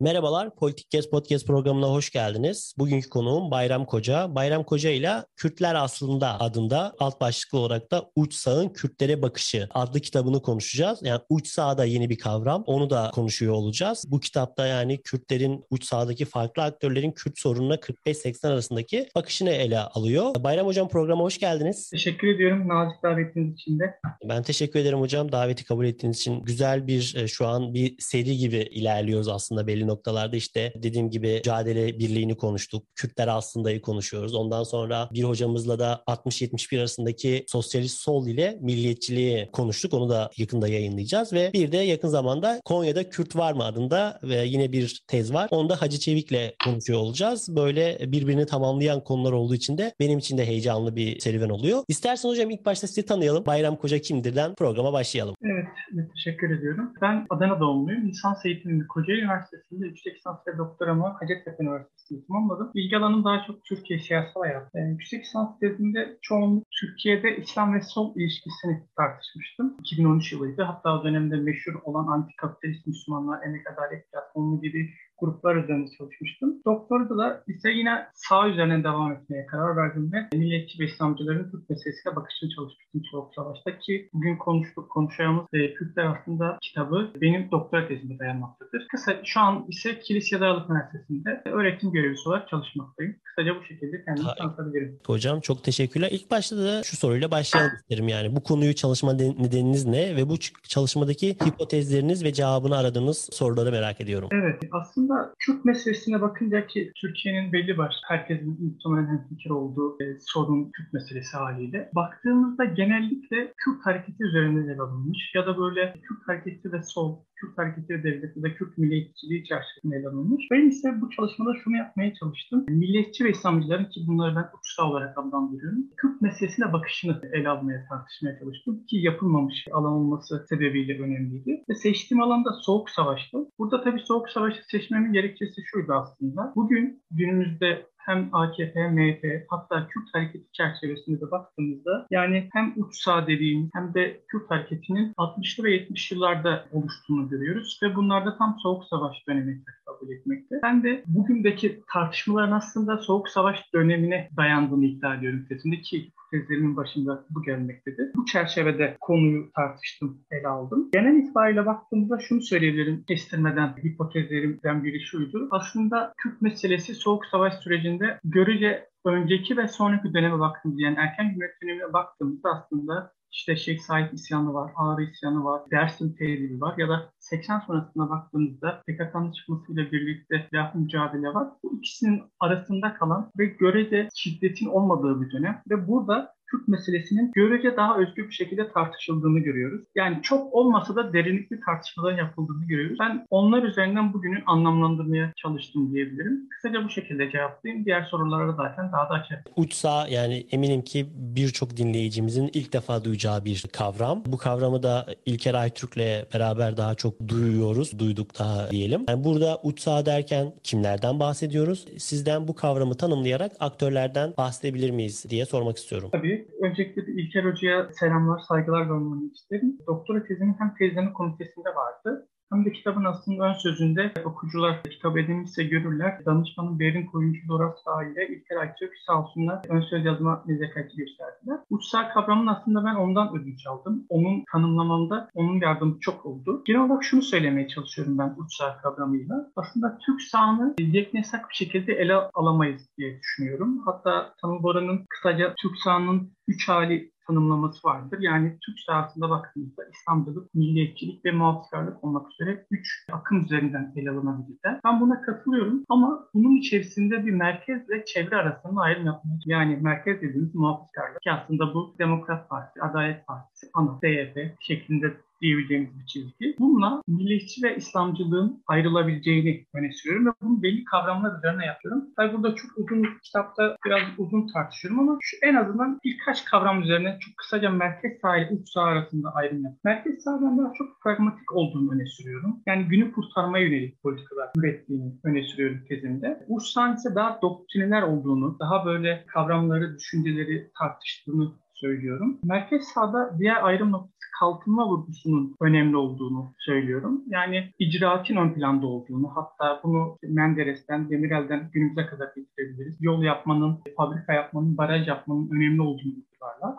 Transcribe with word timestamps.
Merhabalar, 0.00 0.54
Politik 0.54 0.90
Kes 0.90 1.10
Podcast 1.10 1.46
programına 1.46 1.86
hoş 1.86 2.10
geldiniz. 2.10 2.74
Bugünkü 2.78 3.08
konuğum 3.08 3.50
Bayram 3.50 3.86
Koca. 3.86 4.34
Bayram 4.34 4.64
Koca 4.64 4.90
ile 4.90 5.12
Kürtler 5.36 5.74
Aslında 5.74 6.40
adında 6.40 6.94
alt 6.98 7.20
başlıklı 7.20 7.58
olarak 7.58 7.90
da 7.90 8.10
Uç 8.16 8.34
Sağ'ın 8.34 8.68
Kürtlere 8.68 9.22
Bakışı 9.22 9.68
adlı 9.74 10.00
kitabını 10.00 10.42
konuşacağız. 10.42 10.98
Yani 11.02 11.20
Uç 11.28 11.48
Sağ 11.48 11.78
da 11.78 11.84
yeni 11.84 12.10
bir 12.10 12.18
kavram. 12.18 12.62
Onu 12.66 12.90
da 12.90 13.10
konuşuyor 13.14 13.54
olacağız. 13.54 14.04
Bu 14.08 14.20
kitapta 14.20 14.66
yani 14.66 15.02
Kürtlerin 15.02 15.64
Uç 15.70 15.84
Sağ'daki 15.84 16.24
farklı 16.24 16.62
aktörlerin 16.62 17.12
Kürt 17.12 17.38
sorununa 17.38 17.74
45-80 17.74 18.48
arasındaki 18.48 19.08
bakışını 19.14 19.50
ele 19.50 19.78
alıyor. 19.78 20.34
Bayram 20.38 20.66
Hocam 20.66 20.88
programa 20.88 21.24
hoş 21.24 21.38
geldiniz. 21.38 21.90
Teşekkür 21.90 22.28
ediyorum 22.28 22.68
nazik 22.68 23.02
davetiniz 23.02 23.54
için 23.54 23.78
de. 23.78 23.94
Ben 24.24 24.42
teşekkür 24.42 24.80
ederim 24.80 25.00
hocam 25.00 25.32
daveti 25.32 25.64
kabul 25.64 25.86
ettiğiniz 25.86 26.18
için. 26.18 26.44
Güzel 26.44 26.86
bir 26.86 27.14
e, 27.16 27.28
şu 27.28 27.46
an 27.46 27.74
bir 27.74 27.94
seri 27.98 28.36
gibi 28.36 28.56
ilerliyoruz 28.56 29.28
aslında 29.28 29.66
belli 29.66 29.87
noktalarda 29.88 30.36
işte 30.36 30.72
dediğim 30.76 31.10
gibi 31.10 31.34
mücadele 31.34 31.98
birliğini 31.98 32.36
konuştuk. 32.36 32.84
Kürtler 32.94 33.28
aslında'yı 33.28 33.80
konuşuyoruz. 33.80 34.34
Ondan 34.34 34.62
sonra 34.62 35.08
bir 35.12 35.24
hocamızla 35.24 35.78
da 35.78 36.02
60-71 36.06 36.78
arasındaki 36.78 37.44
sosyalist 37.46 38.00
sol 38.00 38.26
ile 38.26 38.58
milliyetçiliği 38.60 39.48
konuştuk. 39.52 39.94
Onu 39.94 40.08
da 40.08 40.30
yakında 40.36 40.68
yayınlayacağız 40.68 41.32
ve 41.32 41.50
bir 41.52 41.72
de 41.72 41.76
yakın 41.76 42.08
zamanda 42.08 42.60
Konya'da 42.64 43.08
Kürt 43.08 43.36
var 43.36 43.52
mı 43.52 43.64
adında 43.64 44.20
ve 44.22 44.44
yine 44.44 44.72
bir 44.72 45.04
tez 45.06 45.34
var. 45.34 45.48
Onu 45.50 45.68
da 45.68 45.82
Hacı 45.82 45.98
Çevik'le 45.98 46.58
konuşuyor 46.64 46.98
olacağız. 46.98 47.56
Böyle 47.56 47.98
birbirini 48.00 48.46
tamamlayan 48.46 49.04
konular 49.04 49.32
olduğu 49.32 49.54
için 49.54 49.78
de 49.78 49.94
benim 50.00 50.18
için 50.18 50.38
de 50.38 50.46
heyecanlı 50.46 50.96
bir 50.96 51.20
serüven 51.20 51.48
oluyor. 51.48 51.84
İstersen 51.88 52.28
hocam 52.28 52.50
ilk 52.50 52.66
başta 52.66 52.86
sizi 52.86 53.06
tanıyalım. 53.06 53.46
Bayram 53.46 53.76
Koca 53.76 53.98
kimdirden 53.98 54.54
programa 54.54 54.92
başlayalım. 54.92 55.34
Evet, 55.42 55.66
teşekkür 56.14 56.58
ediyorum. 56.58 56.92
Ben 57.02 57.26
Adana 57.30 57.60
doğumluyum. 57.60 58.08
Lisans 58.08 58.46
eğitimimi 58.46 58.86
Kocaeli 58.86 59.20
Üniversitesi'nde 59.20 59.77
yüksek 59.84 60.16
lisans 60.16 60.38
ve 60.46 60.58
doktoramı 60.58 61.16
Hacettepe 61.20 61.62
Üniversitesi'nde 61.64 62.26
tamamladım. 62.26 62.70
İlgi 62.74 62.96
alanım 62.96 63.24
daha 63.24 63.44
çok 63.46 63.64
Türkiye 63.64 63.98
siyasal 63.98 64.40
hayatı. 64.40 64.78
Yani 64.78 64.90
yüksek 64.90 65.20
lisans 65.20 65.58
tezimde 65.58 66.18
çoğunluk 66.22 66.64
Türkiye'de 66.80 67.36
İslam 67.36 67.74
ve 67.74 67.80
sol 67.80 68.16
ilişkisini 68.16 68.82
tartışmıştım. 68.96 69.76
2013 69.80 70.32
yılıydı. 70.32 70.62
Hatta 70.62 71.00
o 71.00 71.04
dönemde 71.04 71.36
meşhur 71.36 71.74
olan 71.84 72.06
antikapitalist 72.06 72.86
Müslümanlar, 72.86 73.42
Emek 73.46 73.70
Adalet 73.70 74.12
Platformu 74.12 74.60
gibi 74.60 74.90
gruplar 75.20 75.56
üzerinde 75.56 75.90
çalışmıştım. 75.98 76.62
Doktorda 76.66 77.18
da 77.18 77.44
ise 77.46 77.70
yine 77.70 78.06
sağ 78.14 78.48
üzerine 78.48 78.84
devam 78.84 79.12
etmeye 79.12 79.46
karar 79.46 79.76
verdim 79.76 80.12
ve 80.12 80.36
milliyetçi 80.36 80.78
ve 80.78 80.84
İslamcıların 80.84 81.50
Türk 81.50 81.70
meselesine 81.70 82.16
bakışını 82.16 82.50
çalışmıştım 82.50 83.02
Soğuk 83.10 83.34
Savaş'ta 83.34 83.78
ki 83.78 84.10
bugün 84.12 84.36
konuştuk, 84.36 84.90
konuşacağımız 84.90 85.46
e, 85.52 85.74
Kürtler 85.74 86.04
aslında 86.04 86.58
kitabı 86.62 87.10
benim 87.20 87.50
doktora 87.50 87.88
tezimde 87.88 88.18
dayanmaktadır. 88.18 88.86
Kısa 88.90 89.16
şu 89.24 89.40
an 89.40 89.64
ise 89.68 90.00
Kilisya 90.00 90.40
Dağlık 90.40 90.70
Üniversitesi'nde 90.70 91.42
öğretim 91.44 91.92
görevlisi 91.92 92.28
olarak 92.28 92.48
çalışmaktayım. 92.48 93.16
Kısaca 93.24 93.60
bu 93.60 93.64
şekilde 93.64 94.04
kendimi 94.04 94.28
tanıtabilirim. 94.38 94.98
Hocam 95.06 95.40
çok 95.40 95.64
teşekkürler. 95.64 96.08
İlk 96.12 96.30
başta 96.30 96.56
da 96.56 96.82
şu 96.82 96.96
soruyla 96.96 97.30
başlayalım 97.30 97.72
isterim 97.76 98.08
yani. 98.08 98.36
Bu 98.36 98.42
konuyu 98.42 98.74
çalışma 98.74 99.12
nedeniniz 99.12 99.86
ne 99.86 100.16
ve 100.16 100.28
bu 100.28 100.38
çalışmadaki 100.68 101.36
hipotezleriniz 101.46 102.24
ve 102.24 102.32
cevabını 102.32 102.76
aradığınız 102.76 103.28
soruları 103.32 103.70
merak 103.70 104.00
ediyorum. 104.00 104.28
Evet 104.32 104.62
aslında 104.72 105.07
aslında 105.08 105.34
Kürt 105.38 105.64
meselesine 105.64 106.20
bakınca 106.20 106.66
ki 106.66 106.92
Türkiye'nin 107.00 107.52
belli 107.52 107.78
başlı 107.78 108.00
herkesin 108.08 108.58
muhtemelen 108.64 109.28
fikir 109.28 109.50
olduğu 109.50 110.02
e, 110.02 110.04
sorun 110.20 110.70
Kürt 110.70 110.92
meselesi 110.92 111.36
haliyle. 111.36 111.90
Baktığımızda 111.94 112.64
genellikle 112.64 113.52
Kürt 113.56 113.86
hareketi 113.86 114.24
üzerinde 114.24 114.72
ele 114.72 114.80
alınmış 114.80 115.32
ya 115.34 115.46
da 115.46 115.58
böyle 115.58 115.92
Kürt 115.92 116.28
hareketi 116.28 116.72
ve 116.72 116.82
sol 116.82 117.24
Kürt 117.40 117.58
Hareketi 117.58 118.04
Devleti 118.04 118.42
ve 118.42 118.54
Kürt 118.54 118.78
milliyetçiliği 118.78 119.44
çerçevesinde 119.44 119.96
ele 119.96 120.08
alınmış. 120.08 120.44
Ben 120.50 120.68
ise 120.68 121.00
bu 121.00 121.10
çalışmada 121.10 121.52
şunu 121.64 121.76
yapmaya 121.76 122.14
çalıştım. 122.14 122.64
Milliyetçi 122.68 123.24
ve 123.24 123.30
İslamcıların 123.30 123.84
ki 123.84 124.00
bunları 124.06 124.36
ben 124.36 124.48
uçsal 124.58 124.90
olarak 124.90 125.18
adlandırıyorum. 125.18 125.86
Kürt 125.96 126.22
meselesine 126.22 126.72
bakışını 126.72 127.20
ele 127.32 127.48
almaya, 127.48 127.86
tartışmaya 127.88 128.38
çalıştım. 128.38 128.84
Ki 128.86 128.96
yapılmamış 128.96 129.66
alan 129.72 129.92
olması 129.92 130.46
sebebiyle 130.48 131.02
önemliydi. 131.02 131.64
Ve 131.70 131.74
seçtiğim 131.74 132.22
alanda 132.22 132.52
Soğuk 132.52 132.90
Savaş'tı. 132.90 133.38
Burada 133.58 133.84
tabii 133.84 134.00
Soğuk 134.00 134.30
Savaş'ı 134.30 134.60
seçmemin 134.70 135.12
gerekçesi 135.12 135.62
şuydu 135.64 135.92
aslında. 135.92 136.52
Bugün 136.56 137.02
günümüzde 137.10 137.86
hem 138.08 138.28
AKP, 138.32 138.88
MHP 138.88 139.46
hatta 139.48 139.88
Kürt 139.88 140.14
hareketi 140.14 140.52
çerçevesinde 140.52 141.20
de 141.20 141.30
baktığımızda 141.30 142.06
yani 142.10 142.48
hem 142.52 142.72
uç 142.76 142.96
sağ 142.96 143.26
dediğim 143.26 143.70
hem 143.74 143.94
de 143.94 144.20
Kürt 144.28 144.50
hareketinin 144.50 145.12
60'lı 145.12 145.64
ve 145.64 145.72
70 145.72 146.12
yıllarda 146.12 146.64
oluştuğunu 146.72 147.28
görüyoruz 147.28 147.80
ve 147.82 147.96
bunlar 147.96 148.26
da 148.26 148.38
tam 148.38 148.56
Soğuk 148.62 148.84
Savaş 148.84 149.16
döneminde 149.28 149.70
kabul 150.00 150.12
etmekte. 150.12 150.56
Ben 150.62 150.82
de 150.82 151.02
bugündeki 151.06 151.82
tartışmaların 151.92 152.52
aslında 152.52 152.98
Soğuk 152.98 153.28
Savaş 153.28 153.74
dönemine 153.74 154.30
dayandığını 154.36 154.86
iddia 154.86 155.14
ediyorum 155.14 155.46
tezimde 155.48 155.80
ki 155.80 156.12
tezlerimin 156.30 156.76
başında 156.76 157.24
bu 157.30 157.42
gelmektedir. 157.42 158.10
Bu 158.16 158.24
çerçevede 158.24 158.96
konuyu 159.00 159.50
tartıştım, 159.52 160.18
ele 160.30 160.48
aldım. 160.48 160.88
Genel 160.92 161.16
itibariyle 161.16 161.66
baktığımızda 161.66 162.18
şunu 162.18 162.42
söyleyebilirim 162.42 163.04
kestirmeden 163.08 163.76
hipotezlerimden 163.84 164.84
biri 164.84 165.00
şuydu. 165.00 165.48
Aslında 165.50 166.12
Kürt 166.16 166.42
meselesi 166.42 166.94
Soğuk 166.94 167.26
Savaş 167.26 167.54
sürecinde 167.54 168.20
görece 168.24 168.88
önceki 169.04 169.56
ve 169.56 169.68
sonraki 169.68 170.14
döneme 170.14 170.38
baktığımızda 170.38 170.82
yani 170.82 170.96
erken 170.98 171.28
Cumhuriyet 171.28 171.62
dönemine 171.62 171.92
baktığımızda 171.92 172.48
aslında 172.50 173.12
işte 173.32 173.56
Şeyh 173.56 173.78
Said 173.78 174.12
isyanı 174.12 174.54
var, 174.54 174.72
Ağrı 174.76 175.02
isyanı 175.02 175.44
var, 175.44 175.62
Dersim 175.70 176.14
tehdibi 176.14 176.60
var 176.60 176.74
ya 176.78 176.88
da 176.88 177.12
80 177.18 177.60
sonrasına 177.60 178.10
baktığımızda 178.10 178.82
PKK'nın 178.88 179.32
çıkmasıyla 179.32 179.92
birlikte 179.92 180.46
silah 180.50 180.74
mücadele 180.74 181.34
var. 181.34 181.48
Bu 181.62 181.78
ikisinin 181.78 182.22
arasında 182.40 182.94
kalan 182.94 183.30
ve 183.38 183.44
görece 183.44 184.08
şiddetin 184.14 184.66
olmadığı 184.66 185.22
bir 185.22 185.32
dönem 185.32 185.62
ve 185.70 185.88
burada 185.88 186.37
Kürt 186.50 186.68
meselesinin 186.68 187.32
görece 187.34 187.76
daha 187.76 187.98
özgür 187.98 188.26
bir 188.28 188.34
şekilde 188.34 188.72
tartışıldığını 188.72 189.38
görüyoruz. 189.38 189.84
Yani 189.94 190.18
çok 190.22 190.54
olmasa 190.54 190.96
da 190.96 191.12
derinlikli 191.12 191.60
tartışmalar 191.66 192.18
yapıldığını 192.18 192.66
görüyoruz. 192.66 192.96
Ben 193.00 193.26
onlar 193.30 193.62
üzerinden 193.62 194.12
bugünü 194.12 194.42
anlamlandırmaya 194.46 195.32
çalıştım 195.36 195.94
diyebilirim. 195.94 196.48
Kısaca 196.50 196.84
bu 196.84 196.90
şekilde 196.90 197.30
cevaplayayım. 197.30 197.84
Diğer 197.84 198.02
sorulara 198.02 198.48
da 198.48 198.52
zaten 198.52 198.92
daha 198.92 199.08
da 199.08 199.14
açarım. 199.14 199.42
Uçsa 199.56 200.08
yani 200.08 200.46
eminim 200.50 200.82
ki 200.82 201.06
birçok 201.14 201.76
dinleyicimizin 201.76 202.50
ilk 202.52 202.72
defa 202.72 203.04
duyacağı 203.04 203.44
bir 203.44 203.64
kavram. 203.72 204.22
Bu 204.26 204.36
kavramı 204.36 204.82
da 204.82 205.06
İlker 205.26 205.54
Aytürk'le 205.54 206.34
beraber 206.34 206.76
daha 206.76 206.94
çok 206.94 207.28
duyuyoruz. 207.28 207.98
Duyduk 207.98 208.38
daha 208.38 208.70
diyelim. 208.70 209.04
Yani 209.08 209.24
burada 209.24 209.60
uçsa 209.62 210.06
derken 210.06 210.52
kimlerden 210.62 211.20
bahsediyoruz? 211.20 211.86
Sizden 211.98 212.48
bu 212.48 212.54
kavramı 212.54 212.94
tanımlayarak 212.94 213.52
aktörlerden 213.60 214.34
bahsedebilir 214.38 214.90
miyiz 214.90 215.26
diye 215.30 215.46
sormak 215.46 215.76
istiyorum. 215.76 216.08
Tabii 216.12 216.37
Öncelikle 216.62 217.06
de 217.06 217.12
İlker 217.12 217.44
Hoca'ya 217.44 217.88
selamlar, 217.92 218.38
saygılar 218.38 218.82
göndermek 218.82 219.36
isterim. 219.36 219.78
Doktora 219.86 220.24
tezimin 220.24 220.56
hem 220.58 220.74
tezleme 220.74 221.12
komitesinde 221.12 221.68
vardı 221.68 222.28
hem 222.52 222.64
de 222.64 222.72
kitabın 222.72 223.04
aslında 223.04 223.44
ön 223.44 223.52
sözünde 223.52 224.12
okucular 224.24 224.82
kitabı 224.82 225.20
edinmişse 225.20 225.64
görürler. 225.64 226.18
Danışmanın 226.26 226.78
Berin 226.78 227.06
Koyuncu 227.06 227.48
Doras 227.48 227.78
ile 228.12 228.28
İlker 228.28 228.56
Aytürk 228.56 228.92
sağ 229.06 229.22
olsunlar 229.22 229.60
ön 229.68 229.80
söz 229.80 230.04
yazma 230.04 230.44
nezakati 230.46 230.96
gösterdiler. 230.96 231.58
Uçsal 231.70 232.12
kavramın 232.14 232.46
aslında 232.46 232.84
ben 232.84 232.94
ondan 232.94 233.36
ödünç 233.36 233.66
aldım. 233.66 234.06
Onun 234.08 234.44
tanımlamamda 234.52 235.28
onun 235.34 235.60
yardımı 235.60 236.00
çok 236.00 236.26
oldu. 236.26 236.62
Genel 236.66 236.80
olarak 236.80 237.04
şunu 237.04 237.22
söylemeye 237.22 237.68
çalışıyorum 237.68 238.18
ben 238.18 238.34
uçsal 238.38 238.78
kavramıyla. 238.82 239.50
Aslında 239.56 239.98
Türk 240.06 240.22
sahanı 240.22 240.74
yeknesak 240.78 241.48
bir 241.50 241.54
şekilde 241.54 241.92
ele 241.92 242.14
alamayız 242.14 242.88
diye 242.98 243.20
düşünüyorum. 243.20 243.82
Hatta 243.84 244.34
Tanıl 244.40 244.62
Bora'nın 244.62 245.04
kısaca 245.08 245.54
Türk 245.62 245.76
sahanın 245.76 246.32
üç 246.48 246.68
hali 246.68 247.12
tanımlaması 247.28 247.88
vardır. 247.88 248.18
Yani 248.20 248.58
Türk 248.66 248.80
sahasında 248.80 249.30
baktığımızda 249.30 249.82
İslamcılık, 249.92 250.54
milliyetçilik 250.54 251.24
ve 251.24 251.30
muhafızkarlık 251.30 252.04
olmak 252.04 252.32
üzere 252.32 252.66
üç 252.70 253.06
akım 253.12 253.44
üzerinden 253.44 253.92
ele 253.96 254.10
alınabilirler. 254.10 254.80
Ben 254.84 255.00
buna 255.00 255.22
katılıyorum 255.22 255.84
ama 255.88 256.28
bunun 256.34 256.56
içerisinde 256.56 257.26
bir 257.26 257.32
merkez 257.32 257.90
ve 257.90 258.04
çevre 258.04 258.36
arasında 258.36 258.80
ayrım 258.80 259.06
yapmaya 259.06 259.38
Yani 259.46 259.76
merkez 259.76 260.22
dediğimiz 260.22 260.54
muhafızkarlık 260.54 261.22
ki 261.22 261.30
aslında 261.30 261.74
bu 261.74 261.94
Demokrat 261.98 262.48
Parti, 262.48 262.82
Adalet 262.82 263.26
Partisi, 263.26 263.66
ANA, 263.74 264.02
DYP 264.02 264.54
şeklinde 264.60 265.16
diyebileceğimiz 265.40 266.00
bir 266.00 266.06
çizgi. 266.06 266.56
Bununla 266.58 267.02
milliyetçi 267.08 267.62
ve 267.62 267.76
İslamcılığın 267.76 268.62
ayrılabileceğini 268.66 269.66
öne 269.74 269.92
sürüyorum 269.92 270.26
ve 270.26 270.30
bunu 270.42 270.62
belli 270.62 270.84
kavramlar 270.84 271.38
üzerine 271.38 271.66
yapıyorum. 271.66 272.04
Tabii 272.16 272.36
burada 272.36 272.54
çok 272.54 272.70
uzun 272.76 273.06
kitapta 273.22 273.76
biraz 273.86 274.02
uzun 274.18 274.46
tartışıyorum 274.52 275.00
ama 275.00 275.18
şu 275.20 275.36
en 275.42 275.54
azından 275.54 275.98
birkaç 276.04 276.44
kavram 276.44 276.82
üzerine 276.82 277.18
çok 277.20 277.36
kısaca 277.36 277.70
merkez 277.70 278.12
sağ 278.22 278.36
ile 278.36 278.48
uç 278.52 278.68
sağ 278.72 278.82
arasında 278.82 279.28
ayrım 279.34 279.56
yapıyorum. 279.56 279.78
Merkez 279.84 280.22
sağdan 280.24 280.58
daha 280.58 280.72
çok 280.78 280.88
pragmatik 281.02 281.52
olduğunu 281.54 281.92
öne 281.92 282.06
sürüyorum. 282.06 282.62
Yani 282.66 282.84
günü 282.84 283.12
kurtarmaya 283.12 283.64
yönelik 283.64 284.02
politikalar 284.02 284.50
ürettiğini 284.58 285.12
öne 285.24 285.42
sürüyorum 285.42 285.84
tezimde. 285.88 286.44
Uç 286.48 286.62
sağ 286.62 286.94
ise 286.94 287.14
daha 287.14 287.38
doktrineler 287.42 288.02
olduğunu, 288.02 288.56
daha 288.60 288.86
böyle 288.86 289.24
kavramları, 289.26 289.96
düşünceleri 289.98 290.70
tartıştığını 290.78 291.52
söylüyorum. 291.74 292.38
Merkez 292.44 292.84
sağda 292.84 293.38
diğer 293.38 293.64
ayrım 293.64 293.92
noktası 293.92 294.17
kalkınma 294.38 294.88
vurgusunun 294.88 295.56
önemli 295.60 295.96
olduğunu 295.96 296.54
söylüyorum. 296.58 297.22
Yani 297.26 297.72
icraatin 297.78 298.36
ön 298.36 298.54
planda 298.54 298.86
olduğunu, 298.86 299.30
hatta 299.34 299.80
bunu 299.84 300.18
Menderes'ten, 300.22 301.10
Demirel'den 301.10 301.70
günümüze 301.72 302.06
kadar 302.06 302.28
getirebiliriz. 302.36 302.96
Yol 303.00 303.22
yapmanın, 303.22 303.78
fabrika 303.96 304.32
yapmanın, 304.32 304.76
baraj 304.76 305.08
yapmanın 305.08 305.50
önemli 305.50 305.82
olduğunu 305.82 306.12
itibarlar 306.12 306.74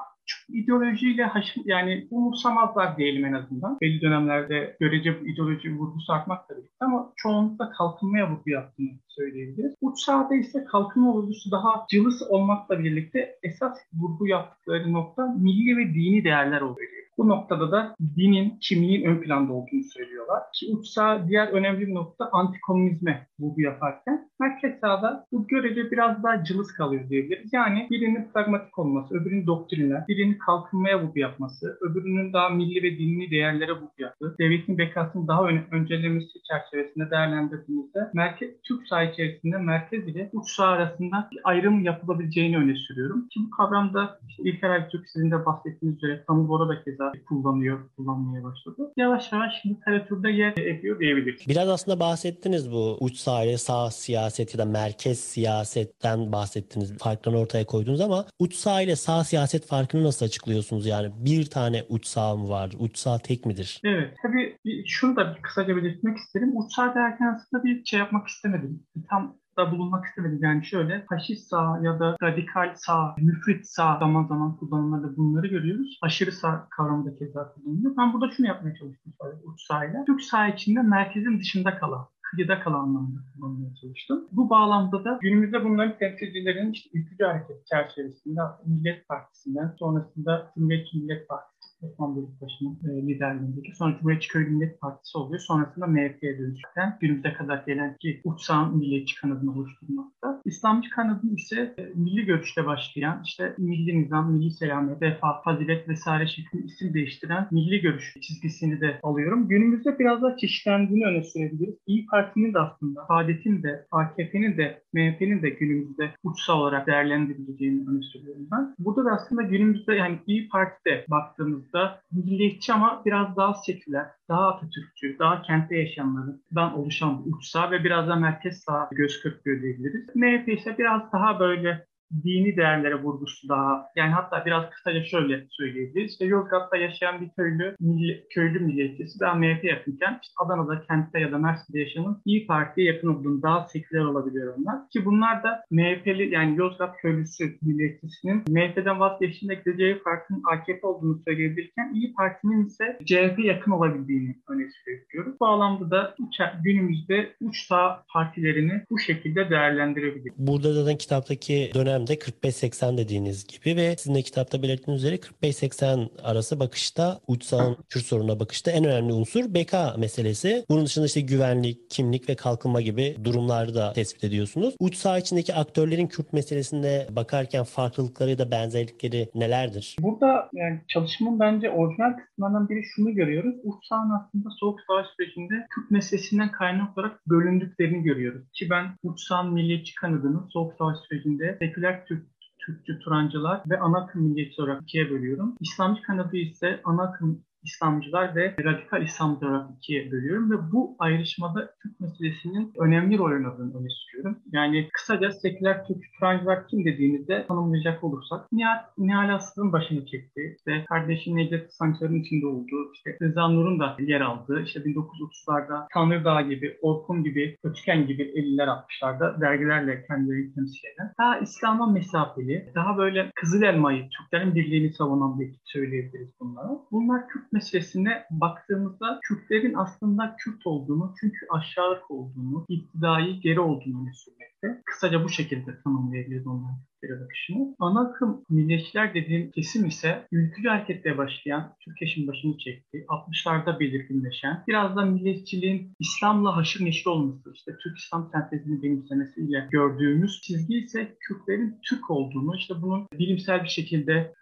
ideolojiyle 0.49 1.23
haşır, 1.23 1.61
yani 1.65 2.07
umursamazlar 2.11 2.97
diyelim 2.97 3.25
en 3.25 3.33
azından. 3.33 3.77
Belli 3.81 4.01
dönemlerde 4.01 4.77
görece 4.79 5.19
ideoloji 5.25 5.77
vurgusu 5.77 6.13
artmakla 6.13 6.57
birlikte 6.57 6.85
ama 6.85 7.13
çoğunlukla 7.15 7.69
kalkınmaya 7.69 8.31
vurgu 8.31 8.49
yaptığını 8.49 8.89
söyleyebiliriz. 9.07 9.73
Uç 9.81 9.99
sahada 9.99 10.35
ise 10.35 10.63
kalkınma 10.63 11.13
vurgusu 11.13 11.51
daha 11.51 11.85
cılız 11.89 12.23
olmakla 12.29 12.79
birlikte 12.79 13.35
esas 13.43 13.77
vurgu 13.93 14.27
yaptıkları 14.27 14.93
nokta 14.93 15.35
milli 15.39 15.77
ve 15.77 15.93
dini 15.93 16.23
değerler 16.23 16.61
oluyor. 16.61 16.89
Bu 17.19 17.27
noktada 17.27 17.71
da 17.71 17.95
dinin, 18.17 18.57
kimliğin 18.61 19.05
ön 19.05 19.21
planda 19.21 19.53
olduğunu 19.53 19.83
söylüyorlar. 19.83 20.43
Ki 20.53 20.67
uçsa 20.75 21.27
diğer 21.27 21.47
önemli 21.47 21.87
bir 21.87 21.93
nokta 21.93 22.29
antikomünizme 22.31 23.27
vurgu 23.39 23.61
yaparken 23.61 24.29
merkez 24.39 24.79
sağda 24.79 25.25
bu 25.31 25.47
görece 25.47 25.91
biraz 25.91 26.23
daha 26.23 26.43
cılız 26.43 26.73
kalıyor 26.73 27.09
diyebiliriz. 27.09 27.53
Yani 27.53 27.87
birinin 27.91 28.31
pragmatik 28.33 28.79
olması, 28.79 29.15
öbürünün 29.15 29.47
doktrinler, 29.47 30.07
birinin 30.07 30.37
kalkınmaya 30.37 31.03
vurgu 31.03 31.19
yapması, 31.19 31.77
öbürünün 31.81 32.33
daha 32.33 32.49
milli 32.49 32.83
ve 32.83 32.97
dini 32.97 33.31
değerlere 33.31 33.71
vurgu 33.71 33.93
yapması, 33.97 34.37
devletin 34.39 34.77
bekasını 34.77 35.27
daha 35.27 35.47
ön 35.47 35.61
öncelemesi 35.71 36.43
çerçevesinde 36.49 37.11
değerlendirdiğimizde 37.11 37.99
merkez, 38.13 38.49
Türk 38.63 38.87
saha 38.87 39.03
içerisinde 39.03 39.57
merkez 39.57 40.07
ile 40.07 40.29
uç 40.33 40.49
saha 40.51 40.69
arasında 40.69 41.27
bir 41.31 41.39
ayrım 41.43 41.83
yapılabileceğini 41.83 42.57
öne 42.57 42.75
sürüyorum. 42.75 43.27
Ki 43.27 43.39
bu 43.45 43.49
kavramda 43.49 44.19
işte 44.29 44.43
İlker 44.43 44.69
Aybütürk 44.69 45.09
sizin 45.09 45.31
de 45.31 45.45
bahsettiğiniz 45.45 45.97
üzere 45.97 46.23
Tanıl 46.27 46.47
Bora 46.47 46.69
da 46.69 46.83
keza 46.83 47.08
kullanıyor, 47.27 47.89
kullanmaya 47.97 48.43
başladı. 48.43 48.93
Yavaş 48.97 49.31
yavaş 49.31 49.53
literatürde 49.65 50.29
yer 50.29 50.51
ediyor 50.57 50.99
diyebiliriz. 50.99 51.41
Biraz 51.47 51.69
aslında 51.69 51.99
bahsettiniz 51.99 52.71
bu 52.71 52.97
uç 52.99 53.15
sahile 53.17 53.57
sağ 53.57 53.91
siyaset 53.91 54.53
ya 54.53 54.59
da 54.59 54.65
merkez 54.65 55.19
siyasetten 55.19 56.31
bahsettiniz. 56.31 56.97
Farklarını 56.97 57.39
ortaya 57.39 57.65
koydunuz 57.65 58.01
ama 58.01 58.25
uç 58.39 58.55
sağ 58.55 58.81
ile 58.81 58.95
sağ 58.95 59.23
siyaset 59.23 59.67
farkını 59.67 60.03
nasıl 60.03 60.25
açıklıyorsunuz? 60.25 60.85
Yani 60.85 61.11
bir 61.17 61.45
tane 61.45 61.83
uç 61.89 62.05
sağ 62.07 62.35
mı 62.35 62.49
var? 62.49 62.71
Uç 62.79 62.97
sağ 62.97 63.17
tek 63.17 63.45
midir? 63.45 63.81
Evet. 63.83 64.17
Tabii 64.23 64.57
şunu 64.85 65.15
da 65.15 65.35
bir 65.35 65.41
kısaca 65.41 65.75
belirtmek 65.75 66.17
isterim. 66.17 66.51
Uç 66.57 66.73
sağ 66.75 66.95
derken 66.95 67.35
aslında 67.35 67.63
bir 67.63 67.85
şey 67.85 67.99
yapmak 67.99 68.27
istemedim. 68.27 68.83
Tam 69.09 69.38
da 69.59 69.71
bulunmak 69.71 70.05
istemedim. 70.05 70.39
Yani 70.41 70.65
şöyle 70.65 71.05
faşist 71.09 71.49
sağ 71.49 71.79
ya 71.83 71.99
da 71.99 72.15
radikal 72.23 72.73
sağ, 72.75 73.15
müfrit 73.17 73.67
sağ 73.67 73.97
zaman 73.99 74.23
zaman 74.23 74.57
kullanımlarda 74.57 75.17
bunları 75.17 75.47
görüyoruz. 75.47 75.99
Aşırı 76.01 76.31
sağ 76.31 76.67
kavramı 76.69 77.05
da 77.05 77.15
keza 77.15 77.53
kullanılıyor. 77.53 77.93
Ben 77.97 78.13
burada 78.13 78.31
şunu 78.31 78.47
yapmaya 78.47 78.75
çalıştım 78.75 79.13
sadece 79.21 79.43
uç 79.45 79.61
sağ 79.61 80.05
Türk 80.05 80.21
sağ 80.21 80.47
içinde 80.47 80.81
merkezin 80.81 81.39
dışında 81.39 81.77
kalan 81.77 82.07
kıyıda 82.31 82.59
kalan 82.59 82.79
anlamda 82.79 83.19
kullanmaya 83.33 83.75
çalıştım. 83.75 84.27
Bu 84.31 84.49
bağlamda 84.49 85.03
da 85.03 85.19
günümüzde 85.21 85.63
bunların 85.63 85.97
temsilcilerinin 85.97 86.71
işte 86.71 86.89
ülkücü 86.93 87.23
hareket 87.23 87.67
çerçevesinde 87.67 88.41
Millet 88.65 89.07
Partisi'nden 89.07 89.75
sonrasında 89.79 90.51
Cumhuriyetçi 90.55 90.97
Millet 90.97 91.27
Partisi 91.27 91.58
Osman 91.81 92.15
Bölükbaşı'nın 92.15 92.79
e, 92.89 93.07
liderliğindeki 93.07 93.75
sonra 93.75 93.95
Cumhuriyetçi 93.97 94.37
Millet 94.37 94.81
Partisi 94.81 95.17
oluyor. 95.17 95.39
Sonrasında 95.39 95.87
MHP'ye 95.87 96.39
dönüşten 96.39 96.97
günümüze 97.01 97.33
kadar 97.33 97.63
gelen 97.67 97.97
ki 97.97 98.21
uçsağın 98.23 98.77
milliyetçi 98.77 99.21
kanadını 99.21 99.51
oluşturmakta. 99.51 100.41
İslamcı 100.45 100.89
kanadın 100.89 101.35
ise 101.35 101.75
e, 101.77 101.83
milli 101.95 102.25
görüşte 102.25 102.65
başlayan 102.65 103.21
işte 103.25 103.55
milli 103.57 104.01
nizam, 104.01 104.33
milli 104.33 104.51
selamet, 104.51 105.01
vefa, 105.01 105.41
fazilet 105.41 105.89
vesaire 105.89 106.27
şeklinde 106.27 106.65
isim 106.65 106.93
değiştiren 106.93 107.47
milli 107.51 107.81
görüş 107.81 108.13
çizgisini 108.21 108.81
de 108.81 108.99
alıyorum. 109.03 109.47
Günümüzde 109.47 109.99
biraz 109.99 110.21
daha 110.21 110.37
çeşitlendiğini 110.37 111.05
öne 111.05 111.23
sürebiliriz. 111.23 111.75
İyi 111.87 112.05
Parti'nin 112.05 112.53
de 112.53 112.59
aslında, 112.59 113.05
Saadet'in 113.07 113.63
de, 113.63 113.85
AKP'nin 113.91 114.57
de, 114.57 114.83
MHP'nin 114.93 115.41
de 115.41 115.49
günümüzde 115.49 116.11
uçsal 116.23 116.59
olarak 116.59 116.87
değerlendirileceğini 116.87 117.89
öne 117.89 118.01
sürüyorum 118.01 118.47
ben. 118.51 118.75
Burada 118.79 119.05
da 119.05 119.11
aslında 119.11 119.41
günümüzde 119.41 119.95
yani 119.95 120.19
İyi 120.27 120.49
Parti'de 120.49 121.05
baktığımız 121.09 121.68
baktığımızda 121.73 122.01
milliyetçi 122.11 122.73
ama 122.73 123.01
biraz 123.05 123.37
daha 123.37 123.53
seküler, 123.53 124.07
daha 124.29 124.47
Atatürkçü, 124.47 125.19
daha 125.19 125.41
kentte 125.41 125.77
yaşayanlardan 125.77 126.79
oluşan 126.79 127.25
bir 127.25 127.33
uç 127.33 127.45
sağ 127.45 127.71
ve 127.71 127.83
biraz 127.83 128.07
da 128.07 128.15
merkez 128.15 128.63
sağ 128.63 128.89
göz 128.91 129.21
kırpıyor 129.21 129.61
diyebiliriz. 129.61 130.15
MHP 130.15 130.49
ise 130.49 130.77
biraz 130.77 131.13
daha 131.13 131.39
böyle 131.39 131.85
dini 132.23 132.57
değerlere 132.57 132.95
vurgusu 132.95 133.49
daha 133.49 133.85
yani 133.95 134.11
hatta 134.11 134.45
biraz 134.45 134.69
kısaca 134.69 135.03
şöyle 135.03 135.45
söyleyebiliriz. 135.49 136.11
İşte 136.11 136.25
Yozgat'ta 136.25 136.77
yaşayan 136.77 137.21
bir 137.21 137.29
köylü 137.29 137.75
milli, 137.79 138.25
köylü 138.29 138.59
milliyetçisi 138.59 139.19
daha 139.19 139.35
MHP 139.35 139.63
yakınken 139.63 140.19
işte 140.23 140.33
Adana'da, 140.45 140.81
kentte 140.81 141.19
ya 141.19 141.31
da 141.31 141.37
Mersin'de 141.37 141.79
yaşayan 141.79 142.21
İyi 142.25 142.47
Parti'ye 142.47 142.87
yakın 142.87 143.07
olduğunu 143.07 143.41
daha 143.41 143.67
seküler 143.67 144.03
olabiliyor 144.03 144.57
onlar. 144.57 144.89
Ki 144.89 145.05
bunlar 145.05 145.43
da 145.43 145.63
MHP'li 145.71 146.33
yani 146.33 146.57
Yozgat 146.57 146.97
köylüsü 146.97 147.57
milliyetçisinin 147.61 148.43
MHP'den 148.49 148.99
vazgeçtiğinde 148.99 149.55
gideceği 149.55 149.99
partinin 149.99 150.43
AKP 150.51 150.87
olduğunu 150.87 151.21
söyleyebilirken 151.27 151.93
İyi 151.93 152.13
Parti'nin 152.13 152.65
ise 152.65 152.97
CHP 153.05 153.39
yakın 153.39 153.71
olabildiğini 153.71 154.35
öne 154.49 154.63
sürüyoruz. 154.71 155.39
Bu 155.39 155.47
alanda 155.47 155.91
da 155.91 156.15
günümüzde 156.63 157.33
uç 157.41 157.67
sağ 157.67 158.03
partilerini 158.13 158.83
bu 158.89 158.99
şekilde 158.99 159.49
değerlendirebiliriz. 159.49 160.33
Burada 160.37 160.73
zaten 160.73 160.97
kitaptaki 160.97 161.71
dönem 161.73 161.98
dönemde 161.99 162.13
45-80 162.13 162.97
dediğiniz 162.97 163.47
gibi 163.47 163.75
ve 163.75 163.95
sizin 163.97 164.15
de 164.15 164.21
kitapta 164.21 164.63
belirttiğiniz 164.63 165.03
üzere 165.03 165.15
45-80 165.15 166.21
arası 166.23 166.59
bakışta 166.59 167.19
uçsal 167.27 167.75
Kürt 167.89 168.05
sorununa 168.05 168.39
bakışta 168.39 168.71
en 168.71 168.85
önemli 168.85 169.13
unsur 169.13 169.53
BK 169.53 169.73
meselesi. 169.97 170.65
Bunun 170.69 170.85
dışında 170.85 171.05
işte 171.05 171.21
güvenlik, 171.21 171.89
kimlik 171.89 172.29
ve 172.29 172.35
kalkınma 172.35 172.81
gibi 172.81 173.15
durumları 173.23 173.75
da 173.75 173.93
tespit 173.93 174.23
ediyorsunuz. 174.23 174.75
Uç 174.79 174.95
saha 174.95 175.19
içindeki 175.19 175.53
aktörlerin 175.53 176.07
Kürt 176.07 176.33
meselesinde 176.33 177.07
bakarken 177.11 177.63
farklılıkları 177.63 178.29
ya 178.29 178.37
da 178.37 178.51
benzerlikleri 178.51 179.29
nelerdir? 179.35 179.95
Burada 179.99 180.49
yani 180.53 180.81
çalışmanın 180.87 181.39
bence 181.39 181.69
orijinal 181.69 182.13
kısımlarından 182.13 182.69
biri 182.69 182.83
şunu 182.95 183.15
görüyoruz. 183.15 183.55
Uç 183.63 183.85
sahanın 183.89 184.11
aslında 184.11 184.49
soğuk 184.59 184.79
savaş 184.87 185.05
sürecinde 185.17 185.53
Kürt 185.69 185.91
meselesinden 185.91 186.51
kaynak 186.51 186.97
olarak 186.97 187.27
bölündüklerini 187.27 188.03
görüyoruz. 188.03 188.51
Ki 188.53 188.69
ben 188.69 188.85
uç 189.03 189.19
milliyetçi 189.51 189.95
kanadının 189.95 190.47
soğuk 190.53 190.73
savaş 190.77 190.97
sürecinde 191.09 191.57
seküler 191.61 191.88
popüler 191.89 192.05
Türk 192.05 192.25
Türkçü 192.65 192.99
Turancılar 192.99 193.61
ve 193.69 193.79
ana 193.79 194.03
akım 194.03 194.21
milliyetçi 194.21 194.61
olarak 194.61 194.81
ikiye 194.81 195.09
bölüyorum. 195.09 195.55
İslamcı 195.59 196.01
kanadı 196.01 196.37
ise 196.37 196.81
ana 196.83 197.03
akım 197.03 197.45
İslamcılar 197.63 198.35
ve 198.35 198.55
radikal 198.63 199.03
İslamcılar 199.03 199.49
olarak 199.49 199.69
ikiye 199.77 200.11
bölüyorum 200.11 200.51
ve 200.51 200.55
bu 200.71 200.95
ayrışmada 200.99 201.73
Türk 201.83 201.99
meselesinin 201.99 202.73
önemli 202.79 203.17
rol 203.17 203.31
oynadığını 203.31 203.77
öne 203.79 203.87
sürüyorum. 203.89 204.39
Yani 204.51 204.89
kısaca 204.93 205.31
seküler 205.31 205.85
Türk 205.87 206.03
Turancılar 206.19 206.67
kim 206.67 206.85
dediğimizde 206.85 207.45
tanımlayacak 207.47 208.03
olursak 208.03 208.51
Nihal, 208.51 208.77
Nihal 208.97 209.35
Aslı'nın 209.35 209.73
başını 209.73 210.05
çekti. 210.05 210.55
İşte 210.57 210.85
kardeşi 210.89 211.35
Necdet 211.35 211.73
Sancar'ın 211.73 212.21
içinde 212.21 212.47
olduğu, 212.47 212.93
işte 212.93 213.17
Rıza 213.21 213.47
Nur'un 213.47 213.79
da 213.79 213.97
yer 213.99 214.21
aldığı, 214.21 214.61
işte 214.61 214.79
1930'larda 214.79 215.87
Tanrıdağ 215.93 216.41
gibi, 216.41 216.77
Orkun 216.81 217.23
gibi, 217.23 217.57
Ötüken 217.63 218.07
gibi 218.07 218.23
50'ler 218.23 218.67
60'larda 218.67 219.41
dergilerle 219.41 220.05
kendilerini 220.07 220.53
temsil 220.53 220.87
eden, 220.95 221.13
daha 221.19 221.39
İslam'a 221.39 221.87
mesafeli, 221.87 222.71
daha 222.75 222.97
böyle 222.97 223.31
Kızıl 223.35 223.61
Elma'yı, 223.61 224.09
Türklerin 224.09 224.55
birliğini 224.55 224.93
savunan 224.93 225.39
bir 225.39 225.47
ekip 225.47 225.61
söyleyebiliriz 225.63 226.29
bunlara. 226.39 226.69
Bunlar 226.91 227.27
Kürt 227.27 227.48
meselesine 227.51 228.25
baktığımızda 228.31 229.19
Kürtlerin 229.23 229.73
aslında 229.73 230.35
Kürt 230.39 230.67
olduğunu 230.67 231.13
çünkü 231.19 231.47
aşağılık 231.49 232.11
olduğunu, 232.11 232.65
iktidai 232.69 233.39
geri 233.39 233.59
olduğunu 233.59 234.13
söylemek 234.13 234.48
birlikte. 234.63 234.81
Kısaca 234.85 235.23
bu 235.23 235.29
şekilde 235.29 235.81
tanımlayabiliriz 235.83 236.47
onların 236.47 236.79
Türklere 237.01 237.21
bakışını. 237.21 237.75
Ana 237.79 238.09
akım 238.09 238.43
milliyetçiler 238.49 239.13
dediğim 239.13 239.51
kesim 239.51 239.85
ise 239.85 240.27
ülkücü 240.31 240.69
hareketle 240.69 241.17
başlayan, 241.17 241.75
Türkeş'in 241.85 242.27
başını 242.27 242.57
çekti, 242.57 243.05
60'larda 243.07 243.79
belirginleşen, 243.79 244.63
biraz 244.67 244.95
da 244.95 245.05
milliyetçiliğin 245.05 245.93
İslam'la 245.99 246.55
haşır 246.55 246.85
neşir 246.85 247.05
olması, 247.05 247.51
işte 247.55 247.71
Türk 247.83 247.97
İslam 247.97 248.29
sentezini 248.31 248.83
benimsemesiyle 248.83 249.67
gördüğümüz 249.71 250.41
çizgi 250.41 250.77
ise 250.77 251.17
Kürtlerin 251.19 251.79
Türk 251.89 252.09
olduğunu, 252.09 252.55
işte 252.57 252.73
bunun 252.81 253.07
bilimsel 253.19 253.63
bir 253.63 253.69
şekilde, 253.69 254.33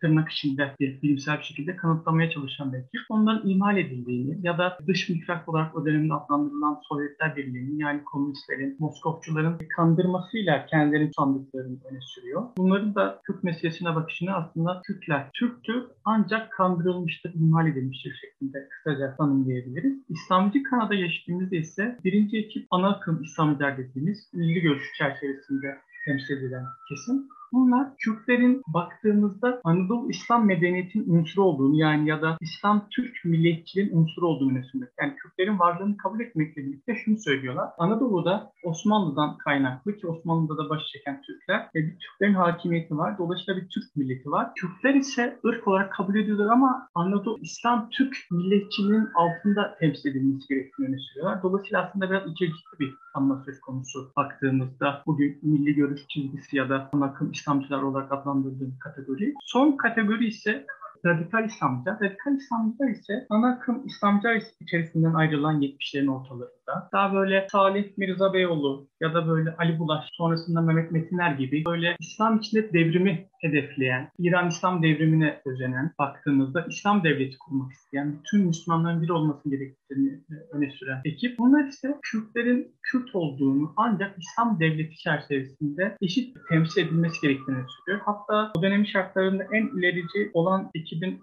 tırnak 0.00 0.32
içinde 0.32 0.74
bir 0.80 1.02
bilimsel 1.02 1.38
bir 1.38 1.44
şekilde 1.44 1.76
kanıtlamaya 1.76 2.30
çalışan 2.30 2.72
belki 2.72 2.98
onların 3.08 3.50
imal 3.50 3.76
edildiğini 3.76 4.46
ya 4.46 4.58
da 4.58 4.78
dış 4.86 5.08
mihrak 5.08 5.48
olarak 5.48 5.76
o 5.76 5.86
dönemde 5.86 6.14
adlandırılan 6.14 6.80
Sovyetler 6.88 7.36
Birliği'nin 7.36 7.78
yani 7.78 8.04
komünistlerin, 8.04 8.76
Moskovçuların 8.78 9.58
kandırmasıyla 9.68 10.66
kendilerini 10.66 11.10
sandıklarını 11.16 11.76
öne 11.90 12.00
sürüyor. 12.00 12.42
Bunların 12.56 12.94
da 12.94 13.20
Kürt 13.24 13.44
meselesine 13.44 13.94
bakışını 13.94 14.34
aslında 14.34 14.82
Kürtler 14.84 15.30
Türktür 15.34 15.84
ancak 16.04 16.52
kandırılmıştır, 16.52 17.34
imal 17.34 17.66
edilmiştir 17.66 18.20
şeklinde 18.20 18.68
kısaca 18.68 19.16
tanımlayabiliriz. 19.16 19.98
İslamcı 20.08 20.62
kanada 20.62 20.94
geçtiğimizde 20.94 21.56
ise 21.56 21.98
birinci 22.04 22.38
ekip 22.38 22.66
ana 22.70 22.88
akım 22.88 23.22
İslamcılar 23.22 23.78
dediğimiz 23.78 24.28
milli 24.34 24.60
görüş 24.60 24.84
çerçevesinde 24.98 25.78
temsil 26.04 26.36
edilen 26.36 26.64
kesim. 26.88 27.28
Bunlar 27.54 27.96
Kürtlerin 27.98 28.62
baktığımızda 28.66 29.60
Anadolu 29.64 30.10
İslam 30.10 30.46
medeniyetinin 30.46 31.08
unsuru 31.08 31.44
olduğunu 31.44 31.76
yani 31.76 32.08
ya 32.08 32.22
da 32.22 32.36
İslam 32.40 32.88
Türk 32.90 33.24
milliyetçiliğin 33.24 33.96
unsuru 33.96 34.26
olduğunu 34.26 34.50
öne 34.52 34.88
Yani 35.00 35.16
Kürtlerin 35.16 35.58
varlığını 35.58 35.96
kabul 35.96 36.20
etmekle 36.20 36.62
birlikte 36.62 36.94
şunu 36.94 37.18
söylüyorlar. 37.18 37.70
Anadolu'da 37.78 38.52
Osmanlı'dan 38.64 39.38
kaynaklı 39.38 39.96
ki 39.96 40.06
Osmanlı'da 40.06 40.56
da 40.56 40.70
baş 40.70 40.82
çeken 40.92 41.22
Türkler 41.22 41.68
ve 41.74 41.86
bir 41.86 41.98
Türklerin 41.98 42.34
hakimiyeti 42.34 42.96
var. 42.96 43.18
Dolayısıyla 43.18 43.60
bir 43.60 43.68
Türk 43.68 43.96
milleti 43.96 44.30
var. 44.30 44.52
Kürtler 44.54 44.94
ise 44.94 45.38
ırk 45.46 45.68
olarak 45.68 45.92
kabul 45.92 46.14
ediyorlar 46.14 46.46
ama 46.46 46.88
Anadolu 46.94 47.38
İslam 47.40 47.88
Türk 47.90 48.16
milliyetçiliğinin 48.30 49.08
altında 49.14 49.76
temsil 49.80 50.10
edilmesi 50.10 50.48
gerektiğini 50.48 50.88
öne 50.88 50.98
sürüyorlar. 50.98 51.42
Dolayısıyla 51.42 51.82
aslında 51.82 52.10
biraz 52.10 52.30
içerikli 52.32 52.78
bir 52.80 52.94
tanımla 53.14 53.42
söz 53.44 53.60
konusu 53.60 54.12
baktığımızda 54.16 55.02
bugün 55.06 55.38
milli 55.42 55.74
görüş 55.74 56.00
çizgisi 56.08 56.56
ya 56.56 56.68
da 56.68 56.90
akım 57.02 57.30
İslamcılar 57.44 57.82
olarak 57.82 58.12
adlandırdığım 58.12 58.78
kategori. 58.78 59.34
Son 59.44 59.76
kategori 59.76 60.26
ise 60.26 60.66
radikal 61.06 61.44
İslamcılar. 61.44 61.96
Radikal 62.00 62.36
İslamcılar 62.36 62.88
ise 62.88 63.26
ana 63.30 63.48
akım 63.52 63.86
İslamcılar 63.86 64.42
içerisinden 64.60 65.14
ayrılan 65.14 65.60
70'lerin 65.60 66.10
ortalarında. 66.10 66.88
Daha 66.92 67.14
böyle 67.14 67.46
Salih 67.52 67.98
Mirza 67.98 68.32
Beyoğlu 68.32 68.88
ya 69.00 69.14
da 69.14 69.28
böyle 69.28 69.54
Ali 69.58 69.78
Bulaş 69.78 70.04
sonrasında 70.12 70.60
Mehmet 70.60 70.90
Metiner 70.90 71.32
gibi 71.32 71.64
böyle 71.66 71.96
İslam 72.00 72.38
içinde 72.38 72.72
devrimi 72.72 73.26
hedefleyen, 73.44 74.10
İran 74.18 74.48
İslam 74.48 74.82
devrimine 74.82 75.40
özenen 75.46 75.92
baktığımızda 75.98 76.66
İslam 76.68 77.04
devleti 77.04 77.38
kurmak 77.38 77.72
isteyen, 77.72 78.16
tüm 78.30 78.40
Müslümanların 78.40 79.02
bir 79.02 79.08
olması 79.08 79.50
gerektiğini 79.50 80.10
e, 80.10 80.34
öne 80.52 80.70
süren 80.70 81.00
ekip. 81.04 81.38
Bunlar 81.38 81.68
ise 81.68 81.98
Kürtlerin 82.02 82.74
Kürt 82.82 83.14
olduğunu 83.14 83.72
ancak 83.76 84.18
İslam 84.18 84.60
devleti 84.60 84.96
çerçevesinde 84.96 85.96
eşit 86.02 86.36
temsil 86.48 86.82
edilmesi 86.82 87.20
gerektiğini 87.22 87.64
söylüyor. 87.68 88.04
Hatta 88.04 88.52
o 88.58 88.62
dönemin 88.62 88.84
şartlarında 88.84 89.46
en 89.52 89.78
ilerici 89.78 90.30
olan 90.34 90.70
ekibin 90.74 91.20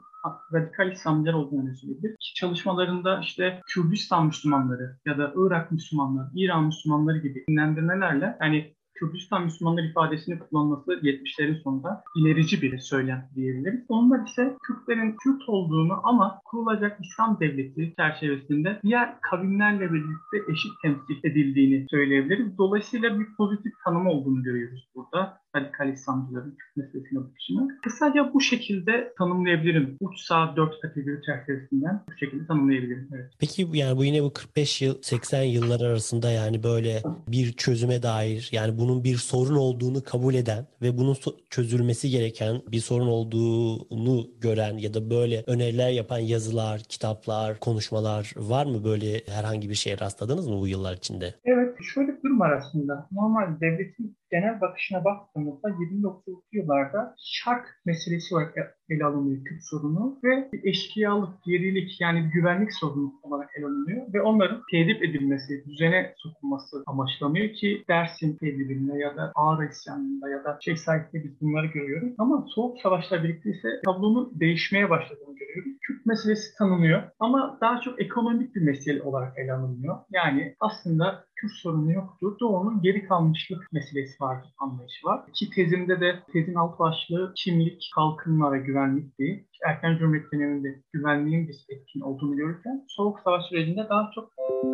radikal 0.54 0.92
İslamcılar 0.92 1.34
olduğunu 1.34 1.76
söyleyebilir. 1.76 2.16
Çalışmalarında 2.36 3.20
işte 3.20 3.62
Kürdistan 3.68 4.26
Müslümanları 4.26 4.98
ya 5.06 5.18
da 5.18 5.34
Irak 5.36 5.72
Müslümanları, 5.72 6.28
İran 6.36 6.64
Müslümanları 6.66 7.18
gibi 7.18 7.44
dinlendirmelerle 7.48 8.38
yani 8.42 8.74
Kürdistan 9.02 9.44
Müslümanlar 9.44 9.84
ifadesini 9.84 10.40
kullanması 10.40 10.92
70'lerin 10.92 11.64
sonunda 11.64 12.04
ilerici 12.16 12.62
bir 12.62 12.80
söylem 12.80 13.30
diyebiliriz. 13.36 13.86
Onlar 13.90 14.28
ise 14.28 14.58
Kürtlerin 14.64 15.16
Kürt 15.24 15.50
olduğunu 15.50 16.00
ama 16.04 16.40
kurulacak 16.46 17.00
İslam 17.02 17.40
devleti 17.40 17.94
çerçevesinde 17.98 18.80
diğer 18.84 19.22
kavimlerle 19.22 19.94
birlikte 19.94 20.52
eşit 20.52 20.72
temsil 20.82 21.18
edildiğini 21.24 21.86
söyleyebiliriz. 21.90 22.58
Dolayısıyla 22.58 23.20
bir 23.20 23.28
pozitif 23.38 23.74
tanım 23.86 24.08
olduğunu 24.08 24.44
görüyoruz 24.44 24.90
burada 24.96 25.38
radikal 25.56 25.94
İslamcıların 25.94 26.56
Kürt 26.56 26.78
meselesine 26.78 27.20
bakışını. 27.20 27.80
Kısaca 27.84 28.34
bu 28.34 28.42
şekilde 28.42 29.14
tanımlayabilirim. 29.18 29.98
Uç 30.00 30.20
sağ 30.20 30.56
dört 30.56 30.82
kategori 30.82 31.22
çerçevesinden 31.26 32.04
bu 32.08 32.18
şekilde 32.18 32.48
tanımlayabilirim. 32.48 33.10
Evet. 33.16 33.32
Peki 33.40 33.68
yani 33.74 33.98
bu 33.98 34.06
yine 34.06 34.24
bu 34.24 34.34
45 34.34 34.82
yıl 34.82 35.02
80 35.02 35.44
yıllar 35.44 35.82
arasında 35.82 36.32
yani 36.32 36.64
böyle 36.64 37.02
bir 37.28 37.54
çözüme 37.54 38.04
dair 38.04 38.50
yani 38.52 38.78
bunun 38.78 39.04
bir 39.04 39.16
sorun 39.16 39.56
olduğunu 39.56 40.04
kabul 40.04 40.34
eden 40.34 40.68
ve 40.82 40.98
bunun 40.98 41.16
çözülmesi 41.50 42.10
gereken 42.10 42.62
bir 42.72 42.80
sorun 42.80 43.08
olduğunu 43.08 44.28
gören 44.42 44.78
ya 44.78 44.94
da 44.94 45.10
böyle 45.10 45.44
öneriler 45.48 45.90
yapan 45.90 46.20
yazılar, 46.20 46.82
kitaplar, 46.90 47.60
konuşmalar 47.60 48.34
var 48.38 48.66
mı 48.66 48.84
böyle 48.84 49.22
herhangi 49.28 49.70
bir 49.70 49.76
şeye 49.76 50.00
rastladınız 50.00 50.48
mı 50.48 50.60
bu 50.60 50.68
yıllar 50.68 50.94
içinde? 50.94 51.34
Evet 51.46 51.78
şöyle 51.94 52.08
bir 52.18 52.24
durum 52.24 52.40
var 52.40 52.52
aslında. 52.52 53.08
Normal 53.12 53.60
devletin 53.62 54.21
genel 54.32 54.62
bakışına 54.62 55.06
baktığımızda 55.06 55.70
20-30'lu 55.70 56.42
yıllarda 56.52 57.16
şark 57.18 57.82
meselesi 57.86 58.36
olarak 58.36 58.58
ele 58.90 59.06
alınıyor 59.06 59.44
Kürt 59.46 59.64
sorunu 59.64 60.20
ve 60.24 60.50
eşkıyalık, 60.64 61.44
gerilik 61.44 62.02
yani 62.02 62.30
güvenlik 62.34 62.74
sorunu 62.74 63.14
olarak 63.24 63.50
ele 63.58 63.66
alınıyor 63.66 64.14
ve 64.14 64.22
onların 64.22 64.62
tedip 64.72 65.04
edilmesi, 65.04 65.66
düzene 65.68 66.14
sokulması 66.18 66.84
amaçlanıyor 66.86 67.54
ki 67.54 67.84
Dersim 67.90 68.38
tedbirinde 68.38 68.98
ya 68.98 69.16
da 69.16 69.32
Ağrı 69.36 69.70
isyanında 69.70 70.30
ya 70.30 70.44
da 70.44 70.58
Şeyh 70.62 70.78
Said'de 70.78 71.24
biz 71.24 71.42
bunları 71.42 71.66
görüyoruz. 71.66 72.14
Ama 72.18 72.46
Soğuk 72.56 72.82
Savaş'la 72.82 73.24
birlikte 73.24 73.50
ise 73.50 73.68
tablonun 73.86 74.32
değişmeye 74.40 74.90
başladığını 74.90 75.36
görüyoruz. 75.36 75.72
Kürt 75.82 76.06
meselesi 76.06 76.58
tanınıyor 76.58 77.04
ama 77.20 77.58
daha 77.62 77.82
çok 77.82 78.02
ekonomik 78.02 78.56
bir 78.56 78.62
mesele 78.62 79.02
olarak 79.02 79.38
ele 79.38 79.54
alınıyor. 79.54 79.98
Yani 80.12 80.56
aslında 80.60 81.26
Kürt 81.36 81.52
sorunu 81.52 81.92
yoktur. 81.92 82.40
Doğu'nun 82.40 82.82
geri 82.82 83.08
kalmışlık 83.08 83.72
meselesi 83.72 84.21
var, 84.22 84.38
anlayışı 84.60 85.06
var. 85.06 85.22
Ki 85.34 85.50
tezimde 85.50 86.02
de 86.02 86.24
tezin 86.34 86.56
alt 86.56 86.80
başlığı 86.80 87.34
kimlik, 87.36 87.92
kalkınma 87.96 88.52
ve 88.52 88.60
güvenlikti. 88.60 89.46
Erken 89.66 89.98
Cumhuriyet 89.98 90.32
döneminde 90.34 90.82
güvenliğin 90.94 91.48
bir 91.48 91.66
etkin 91.70 92.02
olduğunu 92.02 92.36
görürken 92.36 92.86
Soğuk 92.88 93.20
Savaş 93.20 93.46
sürecinde 93.46 93.88
daha 93.90 94.12
çok 94.16 94.32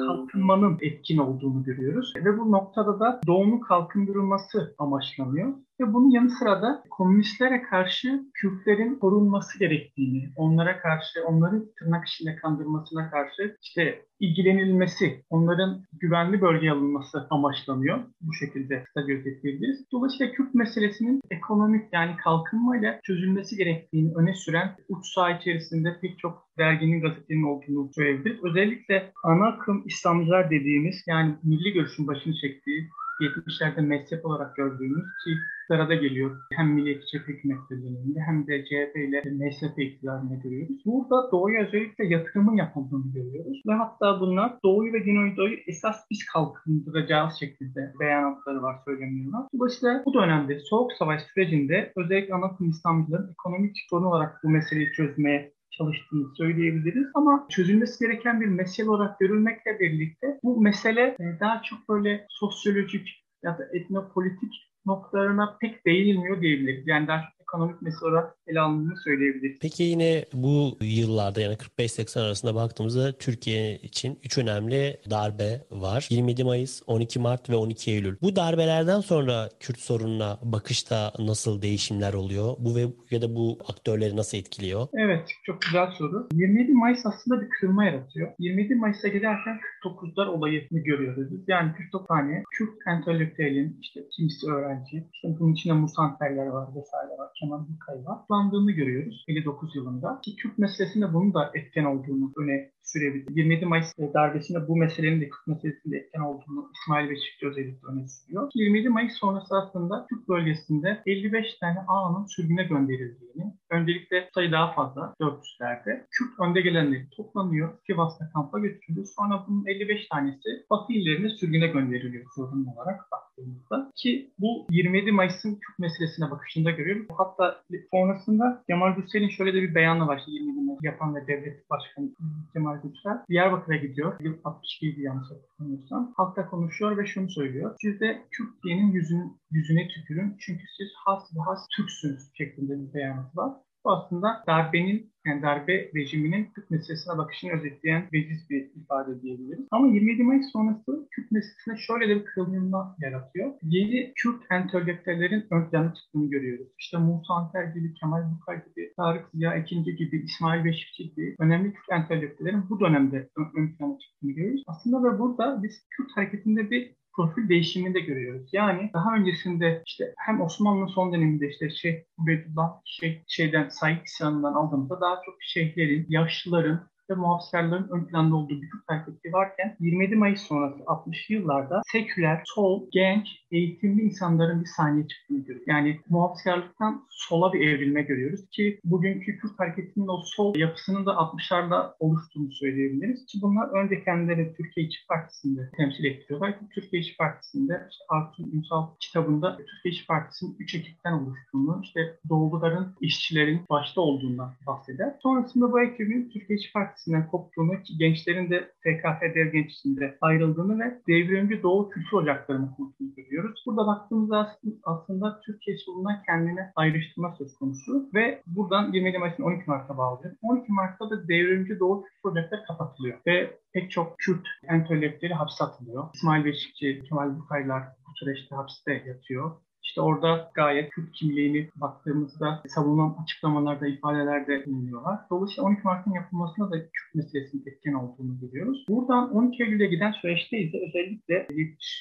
kalkınmanın 0.08 0.78
etkin 0.82 1.18
olduğunu 1.18 1.64
görüyoruz. 1.64 2.14
Ve 2.16 2.38
bu 2.38 2.52
noktada 2.52 3.00
da 3.00 3.22
Doğu'nun 3.28 3.60
kalkındırılması 3.60 4.76
amaçlanıyor. 4.78 5.54
Ve 5.82 5.94
bunun 5.94 6.10
yanı 6.10 6.30
sıra 6.30 6.62
da 6.62 6.84
komünistlere 6.90 7.62
karşı 7.62 8.24
Kürtlerin 8.34 8.96
korunması 8.96 9.60
gerektiğini, 9.60 10.30
onlara 10.36 10.80
karşı, 10.80 11.26
onların 11.28 11.66
tırnak 11.80 12.08
içinde 12.08 12.36
kandırmasına 12.36 13.10
karşı 13.10 13.56
işte 13.62 14.06
ilgilenilmesi, 14.20 15.24
onların 15.30 15.84
güvenli 16.00 16.42
bölgeye 16.42 16.72
alınması 16.72 17.28
amaçlanıyor. 17.30 18.00
Bu 18.22 18.34
şekilde 18.34 18.84
kısa 18.84 19.02
özetleyebiliriz. 19.02 19.86
Dolayısıyla 19.92 20.34
Kürt 20.34 20.56
meselesinin 20.56 21.22
ekonomik 21.32 21.94
yani 21.94 22.18
kalkınmayla 22.18 23.00
çözülmesi 23.04 23.58
gerektiğini 23.58 24.16
öne 24.16 24.34
süren 24.34 24.76
uç 24.90 25.06
saha 25.08 25.32
içerisinde 25.32 26.00
pek 26.02 26.20
çok 26.20 26.48
derginin, 26.58 27.02
gazetenin 27.02 27.44
olduğunu 27.44 27.94
söyleyebiliriz. 27.94 28.44
Özellikle 28.44 29.12
ana 29.24 29.48
akım 29.48 29.84
İslamcılar 29.86 30.52
dediğimiz 30.52 31.04
yani 31.08 31.36
milli 31.44 31.74
görüşün 31.74 32.08
başını 32.08 32.34
çektiği 32.42 32.90
70'lerde 33.22 33.82
mezhep 33.82 34.26
olarak 34.26 34.56
gördüğümüz 34.56 35.06
ki 35.24 35.32
sırada 35.68 35.96
geliyor. 35.96 36.38
Hem 36.54 36.74
Milliyetçi 36.74 37.20
hükümetleri 37.20 37.82
döneminde 37.82 38.20
hem 38.20 38.48
de 38.48 38.66
CHP 38.66 38.96
ile 38.96 39.22
MSP 39.32 39.80
iktidarını 39.80 40.40
görüyoruz. 40.44 40.86
Burada 40.86 41.32
Doğu'ya 41.32 41.68
özellikle 41.68 42.06
yatırımın 42.06 42.56
yapıldığını 42.56 43.14
görüyoruz. 43.14 43.62
Ve 43.68 43.74
hatta 43.74 44.20
bunlar 44.20 44.54
Doğu'yu 44.64 44.94
ve 44.94 45.00
Güneydoğu'yu 45.00 45.58
esas 45.68 46.06
biz 46.12 46.26
kalkındıracağız 46.26 47.34
şekilde 47.40 47.94
beyanatları 48.00 48.62
var 48.62 48.76
söylemiyorlar. 48.86 49.42
Dolayısıyla 49.54 50.04
bu 50.06 50.14
dönemde 50.14 50.60
Soğuk 50.60 50.92
Savaş 50.94 51.22
sürecinde 51.22 51.94
özellikle 51.96 52.34
Anadolu 52.34 52.70
İslamcıların 52.70 53.32
ekonomik 53.32 53.78
sorun 53.90 54.06
olarak 54.06 54.44
bu 54.44 54.50
meseleyi 54.50 54.92
çözmeye 54.92 55.57
çalıştığını 55.78 56.36
söyleyebiliriz. 56.36 57.08
Ama 57.14 57.48
çözülmesi 57.50 58.06
gereken 58.06 58.42
bir 58.42 58.46
mesele 58.46 58.90
olarak 58.90 59.20
görülmekle 59.20 59.80
birlikte 59.80 60.40
bu 60.44 60.62
mesele 60.62 61.02
e, 61.20 61.40
daha 61.40 61.62
çok 61.62 61.90
böyle 61.90 62.26
sosyolojik 62.30 63.24
ya 63.44 63.58
da 63.58 63.68
etnopolitik 63.74 64.54
noktalarına 64.86 65.58
pek 65.62 65.86
değinilmiyor 65.86 66.42
diyebiliriz. 66.42 66.88
Yani 66.88 67.08
daha 67.08 67.22
ekonomik 67.48 67.82
mesele 67.82 68.10
olarak 68.10 68.36
ele 68.48 68.60
alındığını 68.60 68.98
söyleyebiliriz. 69.04 69.58
Peki 69.62 69.84
yine 69.84 70.26
bu 70.34 70.78
yıllarda 70.82 71.42
yani 71.42 71.56
45-80 71.56 72.22
arasında 72.22 72.56
baktığımızda 72.56 73.12
Türkiye 73.12 73.76
için 73.76 74.20
üç 74.24 74.38
önemli 74.38 74.98
darbe 75.10 75.62
var. 75.72 76.08
27 76.10 76.44
Mayıs, 76.44 76.82
12 76.88 77.20
Mart 77.20 77.50
ve 77.50 77.56
12 77.56 77.92
Eylül. 77.92 78.18
Bu 78.22 78.36
darbelerden 78.36 79.00
sonra 79.00 79.50
Kürt 79.60 79.80
sorununa 79.80 80.40
bakışta 80.44 81.14
nasıl 81.20 81.62
değişimler 81.62 82.14
oluyor? 82.14 82.56
Bu 82.60 82.76
ve 82.76 82.86
ya 83.12 83.22
da 83.22 83.36
bu 83.36 83.58
aktörleri 83.70 84.16
nasıl 84.18 84.38
etkiliyor? 84.38 84.88
Evet, 84.94 85.30
çok 85.44 85.62
güzel 85.62 85.92
soru. 85.92 86.28
27 86.34 86.74
Mayıs 86.74 87.06
aslında 87.06 87.42
bir 87.42 87.50
kırılma 87.50 87.86
yaratıyor. 87.86 88.32
27 88.40 88.76
Mayıs'a 88.76 89.08
giderken 89.08 89.60
49'lar 89.86 90.28
olayını 90.28 90.80
görüyoruz. 90.80 91.28
Yani 91.48 91.72
49 91.78 92.08
tane 92.08 92.44
Kürt 92.52 92.88
entelektüelin, 92.88 93.78
işte 93.82 94.00
kimisi 94.12 94.48
öğrenci, 94.48 95.08
işte 95.14 95.28
bunun 95.40 95.54
içinde 95.54 95.74
Musanterler 95.74 96.48
var 96.48 96.68
vesaire 96.76 97.18
var, 97.18 97.30
Kemal 97.40 97.60
Bukay 97.60 98.06
var. 98.06 98.18
Kullandığını 98.28 98.72
görüyoruz 98.72 99.24
59 99.28 99.76
yılında. 99.76 100.22
Ki 100.22 100.36
Kürt 100.36 100.58
meselesinde 100.58 101.14
bunun 101.14 101.34
da 101.34 101.52
etken 101.56 101.86
olduğunu 101.86 102.34
öne 102.38 102.72
sürebilir. 102.84 103.36
27 103.36 103.66
Mayıs 103.66 103.94
darbesinde 104.14 104.68
bu 104.68 104.76
meselenin 104.76 105.22
de 105.22 105.30
Kürt 105.30 105.48
meselesinde 105.48 105.98
etken 105.98 106.22
olduğunu 106.22 106.72
İsmail 106.74 107.10
Beşikçi 107.10 107.48
özellikle 107.48 107.88
öne 107.88 108.08
sürüyor. 108.08 108.50
27 108.56 108.90
Mayıs 108.90 109.14
sonrası 109.14 109.56
aslında 109.58 110.06
Kürt 110.10 110.28
bölgesinde 110.28 111.02
55 111.06 111.60
tane 111.60 111.80
ağanın 111.88 112.26
sürgüne 112.26 112.64
gönderildiğini, 112.64 113.54
öncelikle 113.72 114.30
sayı 114.34 114.52
daha 114.52 114.74
fazla 114.74 115.14
400'lerde. 115.22 116.06
Kürt 116.12 116.40
önde 116.40 116.62
gelenleri 116.62 117.10
toplanıyor, 117.10 117.78
Sivas'ta 117.88 118.30
kampa 118.34 118.60
götürülüyor. 118.60 119.08
Sonra 119.18 119.46
bunun 119.48 119.66
55 119.66 120.08
tanesi 120.08 120.50
Batı 120.70 120.94
illerine 120.94 121.30
sürgüne 121.30 121.68
gönderiliyor 121.68 122.26
zorunlu 122.36 122.72
olarak 122.72 123.02
baktığımızda. 123.38 123.92
Ki 123.96 124.32
bu 124.40 124.68
27 124.72 125.12
Mayıs'ın 125.12 125.56
Kürt 125.56 125.80
meselesine 125.80 126.32
bakışında 126.32 126.72
görüyoruz. 126.72 127.08
Hatta 127.18 127.62
sonrasında 127.92 128.64
Kemal 128.68 128.96
Gürsel'in 128.96 129.30
şöyle 129.30 129.54
de 129.54 129.62
bir 129.62 129.76
beyanı 129.76 130.08
var. 130.08 130.22
27 130.28 130.62
Mayıs 130.62 130.80
yapan 130.84 131.16
ve 131.16 131.28
devlet 131.28 131.70
başkanı 131.70 132.10
Kemal 132.54 132.82
Gürsel. 132.82 133.26
Diyarbakır'a 133.30 133.76
gidiyor. 133.76 134.20
Yıl 134.20 134.34
62 134.44 135.02
yanlış 135.02 135.28
hatırlamıyorsam. 135.32 136.14
Halkta 136.18 136.50
konuşuyor 136.50 136.98
ve 136.98 137.06
şunu 137.06 137.30
söylüyor. 137.30 137.76
Siz 137.82 138.00
de 138.00 138.22
Türkiye'nin 138.32 138.92
yüzün, 138.92 139.38
yüzüne 139.52 139.88
tükürün. 139.88 140.36
Çünkü 140.40 140.64
siz 140.78 140.88
has 141.06 141.24
ve 141.36 141.40
has 141.40 141.68
Türksünüz 141.78 142.32
şeklinde 142.38 142.74
bir 142.80 142.94
beyanı 142.94 143.26
var. 143.36 143.54
Bu 143.88 143.92
aslında 143.92 144.44
darbenin 144.48 145.14
yani 145.26 145.42
darbe 145.42 145.92
rejiminin 145.96 146.46
Kürt 146.46 146.72
meselesine 146.72 147.18
bakışını 147.18 147.52
özetleyen 147.52 148.10
veciz 148.14 148.50
bir 148.50 148.72
ifade 148.76 149.22
diyebiliriz. 149.22 149.68
Ama 149.72 149.88
27 149.88 150.24
Mayıs 150.24 150.52
sonrası 150.52 151.08
Kürt 151.12 151.32
meselesine 151.32 151.78
şöyle 151.78 152.10
de 152.10 152.20
bir 152.20 152.26
kırılma 152.26 152.96
yaratıyor. 153.00 153.54
Yeni 153.64 154.14
Kürt 154.16 154.42
entelektüellerin 154.52 155.46
ön 155.52 155.70
plana 155.70 155.94
çıktığını 155.94 156.30
görüyoruz. 156.30 156.68
İşte 156.80 156.98
Musa 156.98 157.34
Anter 157.34 157.64
gibi, 157.64 157.94
Kemal 157.94 158.24
Bukay 158.32 158.66
gibi, 158.66 158.94
Tarık 158.98 159.26
Ziya 159.34 159.54
Ekinci 159.54 159.96
gibi, 159.96 160.24
İsmail 160.26 160.66
Beşikçi 160.66 161.04
gibi 161.04 161.36
önemli 161.40 161.74
Kürt 161.74 161.92
entelektüellerin 161.92 162.70
bu 162.70 162.80
dönemde 162.80 163.30
ön, 163.38 163.62
ön 163.62 163.76
plana 163.76 164.00
çıktığını 164.00 164.32
görüyoruz. 164.32 164.64
Aslında 164.68 165.04
ve 165.04 165.20
burada 165.20 165.64
biz 165.64 165.88
Kürt 165.90 166.12
hareketinde 166.16 166.72
bir 166.72 166.96
profil 167.18 167.50
değişimini 167.50 167.94
de 167.94 168.00
görüyoruz. 168.00 168.50
Yani 168.54 168.90
daha 168.94 169.16
öncesinde 169.16 169.84
işte 169.86 170.14
hem 170.18 170.42
Osmanlı 170.42 170.90
son 170.90 171.14
döneminde 171.14 171.50
işte 171.50 171.70
şey 171.70 172.06
Ubeydullah 172.18 172.82
şey, 172.86 173.24
şeyden 173.28 173.70
Said 173.70 174.06
İsyan'dan 174.06 174.54
aldığımızda 174.54 175.02
daha 175.02 175.22
çok 175.26 175.36
şeyhlerin, 175.42 176.06
yaşlıların 176.10 176.88
ve 177.10 177.16
muhafızkarların 177.16 177.90
ön 177.90 178.06
planda 178.06 178.36
olduğu 178.36 178.62
bir 178.62 178.70
Kürt 178.70 178.84
hareketi 178.88 179.34
varken 179.34 179.76
27 179.80 180.16
Mayıs 180.16 180.42
sonrası 180.42 180.84
60'lı 180.84 181.36
yıllarda 181.36 181.82
seküler, 181.92 182.42
sol, 182.46 182.88
genç, 182.92 183.28
eğitimli 183.52 184.02
insanların 184.02 184.62
bir 184.62 184.70
sahneye 184.78 185.08
çıktığını 185.08 185.40
görüyoruz. 185.40 185.68
Yani 185.68 186.00
muhafızkarlıktan 186.10 187.06
sola 187.10 187.54
bir 187.54 187.68
evrilme 187.68 188.02
görüyoruz 188.02 188.50
ki 188.50 188.80
bugünkü 188.84 189.38
Kürt 189.38 189.60
hareketinin 189.60 190.08
o 190.08 190.22
sol 190.26 190.56
yapısının 190.56 191.06
da 191.06 191.12
60'larda 191.12 191.94
oluştuğunu 192.00 192.52
söyleyebiliriz. 192.52 193.26
Ki 193.26 193.38
bunlar 193.42 193.70
önce 193.70 194.04
kendileri 194.04 194.54
Türkiye 194.58 194.88
İşçi 194.88 195.08
Partisi'nde 195.08 195.72
temsil 195.78 196.06
ettiriyorlar. 196.06 196.60
Türkiye 196.76 197.02
İşçi 197.02 197.18
Partisi'nde 197.18 197.88
işte 197.92 198.04
Artur 198.10 198.44
Ünsal 198.54 198.88
kitabında 199.00 199.58
Türkiye 199.58 199.92
İşçi 199.92 200.08
Partisi'nin 200.08 200.56
üç 200.60 200.76
ekipten 200.76 201.14
oluştuğunu, 201.14 201.82
işte 201.84 202.20
Doğuluların, 202.30 202.96
işçilerin 203.02 203.62
başta 203.70 204.02
olduğundan 204.02 204.54
bahseder. 204.68 205.16
Sonrasında 205.24 205.72
bu 205.72 205.82
ekibin 205.82 206.30
Türkiye 206.30 206.60
İşçi 206.60 206.74
Partisi 206.74 206.97
Partisi'nden 206.98 207.28
koptuğunu, 207.28 207.84
ki 207.84 207.98
gençlerin 207.98 208.50
de 208.50 208.72
TKP 208.84 209.36
Dev 209.36 209.52
Gençliği'nde 209.52 210.18
ayrıldığını 210.22 210.80
ve 210.80 211.02
devrimci 211.08 211.64
Doğu 211.64 211.90
Kültür 211.90 212.18
Ocakları'nı 212.18 212.76
kurduğunu 212.76 213.16
görüyoruz. 213.16 213.64
Burada 213.66 213.88
baktığımızda 213.88 214.58
aslında 214.84 215.42
Türkiye 215.46 215.78
solundan 215.78 216.24
kendine 216.26 216.72
ayrıştırma 216.76 217.36
söz 217.38 217.56
konusu 217.56 218.10
ve 218.14 218.42
buradan 218.48 218.94
27 218.94 219.18
Mayıs'ın 219.18 219.44
12 219.44 219.64
Mart'a 219.68 219.98
bağlıyor. 219.98 220.36
12 220.42 220.72
Mart'ta 220.72 221.10
da 221.10 221.28
devrimci 221.28 221.80
Doğu 221.80 222.04
Kültür 222.04 222.30
Ocakları 222.30 222.64
kapatılıyor 222.68 223.20
ve 223.28 223.60
pek 223.74 223.92
çok 223.92 224.18
Kürt 224.18 224.48
entelektüeli 224.70 225.34
hapse 225.34 225.64
atılıyor. 225.64 226.10
İsmail 226.14 226.46
Beşikçi, 226.46 227.04
Kemal 227.10 227.40
Bukaylar 227.40 227.84
bu 228.08 228.12
süreçte 228.16 228.56
hapiste 228.56 228.94
yatıyor. 228.94 229.52
İşte 229.88 230.02
orada 230.02 230.52
gayet 230.54 230.90
Kürt 230.90 231.12
kimliğini 231.12 231.70
baktığımızda 231.76 232.64
savunan 232.68 233.16
açıklamalarda, 233.24 233.88
ifadelerde 233.88 234.66
bulunuyorlar. 234.66 235.20
Dolayısıyla 235.30 235.64
12 235.64 235.82
Mart'ın 235.84 236.12
yapılmasında 236.12 236.72
da 236.72 236.78
Kürt 236.80 237.16
meselesinin 237.16 237.64
etken 237.66 237.94
olduğunu 237.94 238.40
görüyoruz. 238.40 238.86
Buradan 238.90 239.36
12 239.36 239.64
Eylül'e 239.64 239.86
giden 239.86 240.12
süreçteyiz 240.12 240.74
de 240.74 240.78
özellikle 240.88 241.48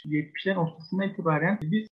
70'lerin 0.05 0.57
ortasından 0.57 1.09
itibaren 1.09 1.59
biz 1.63 1.89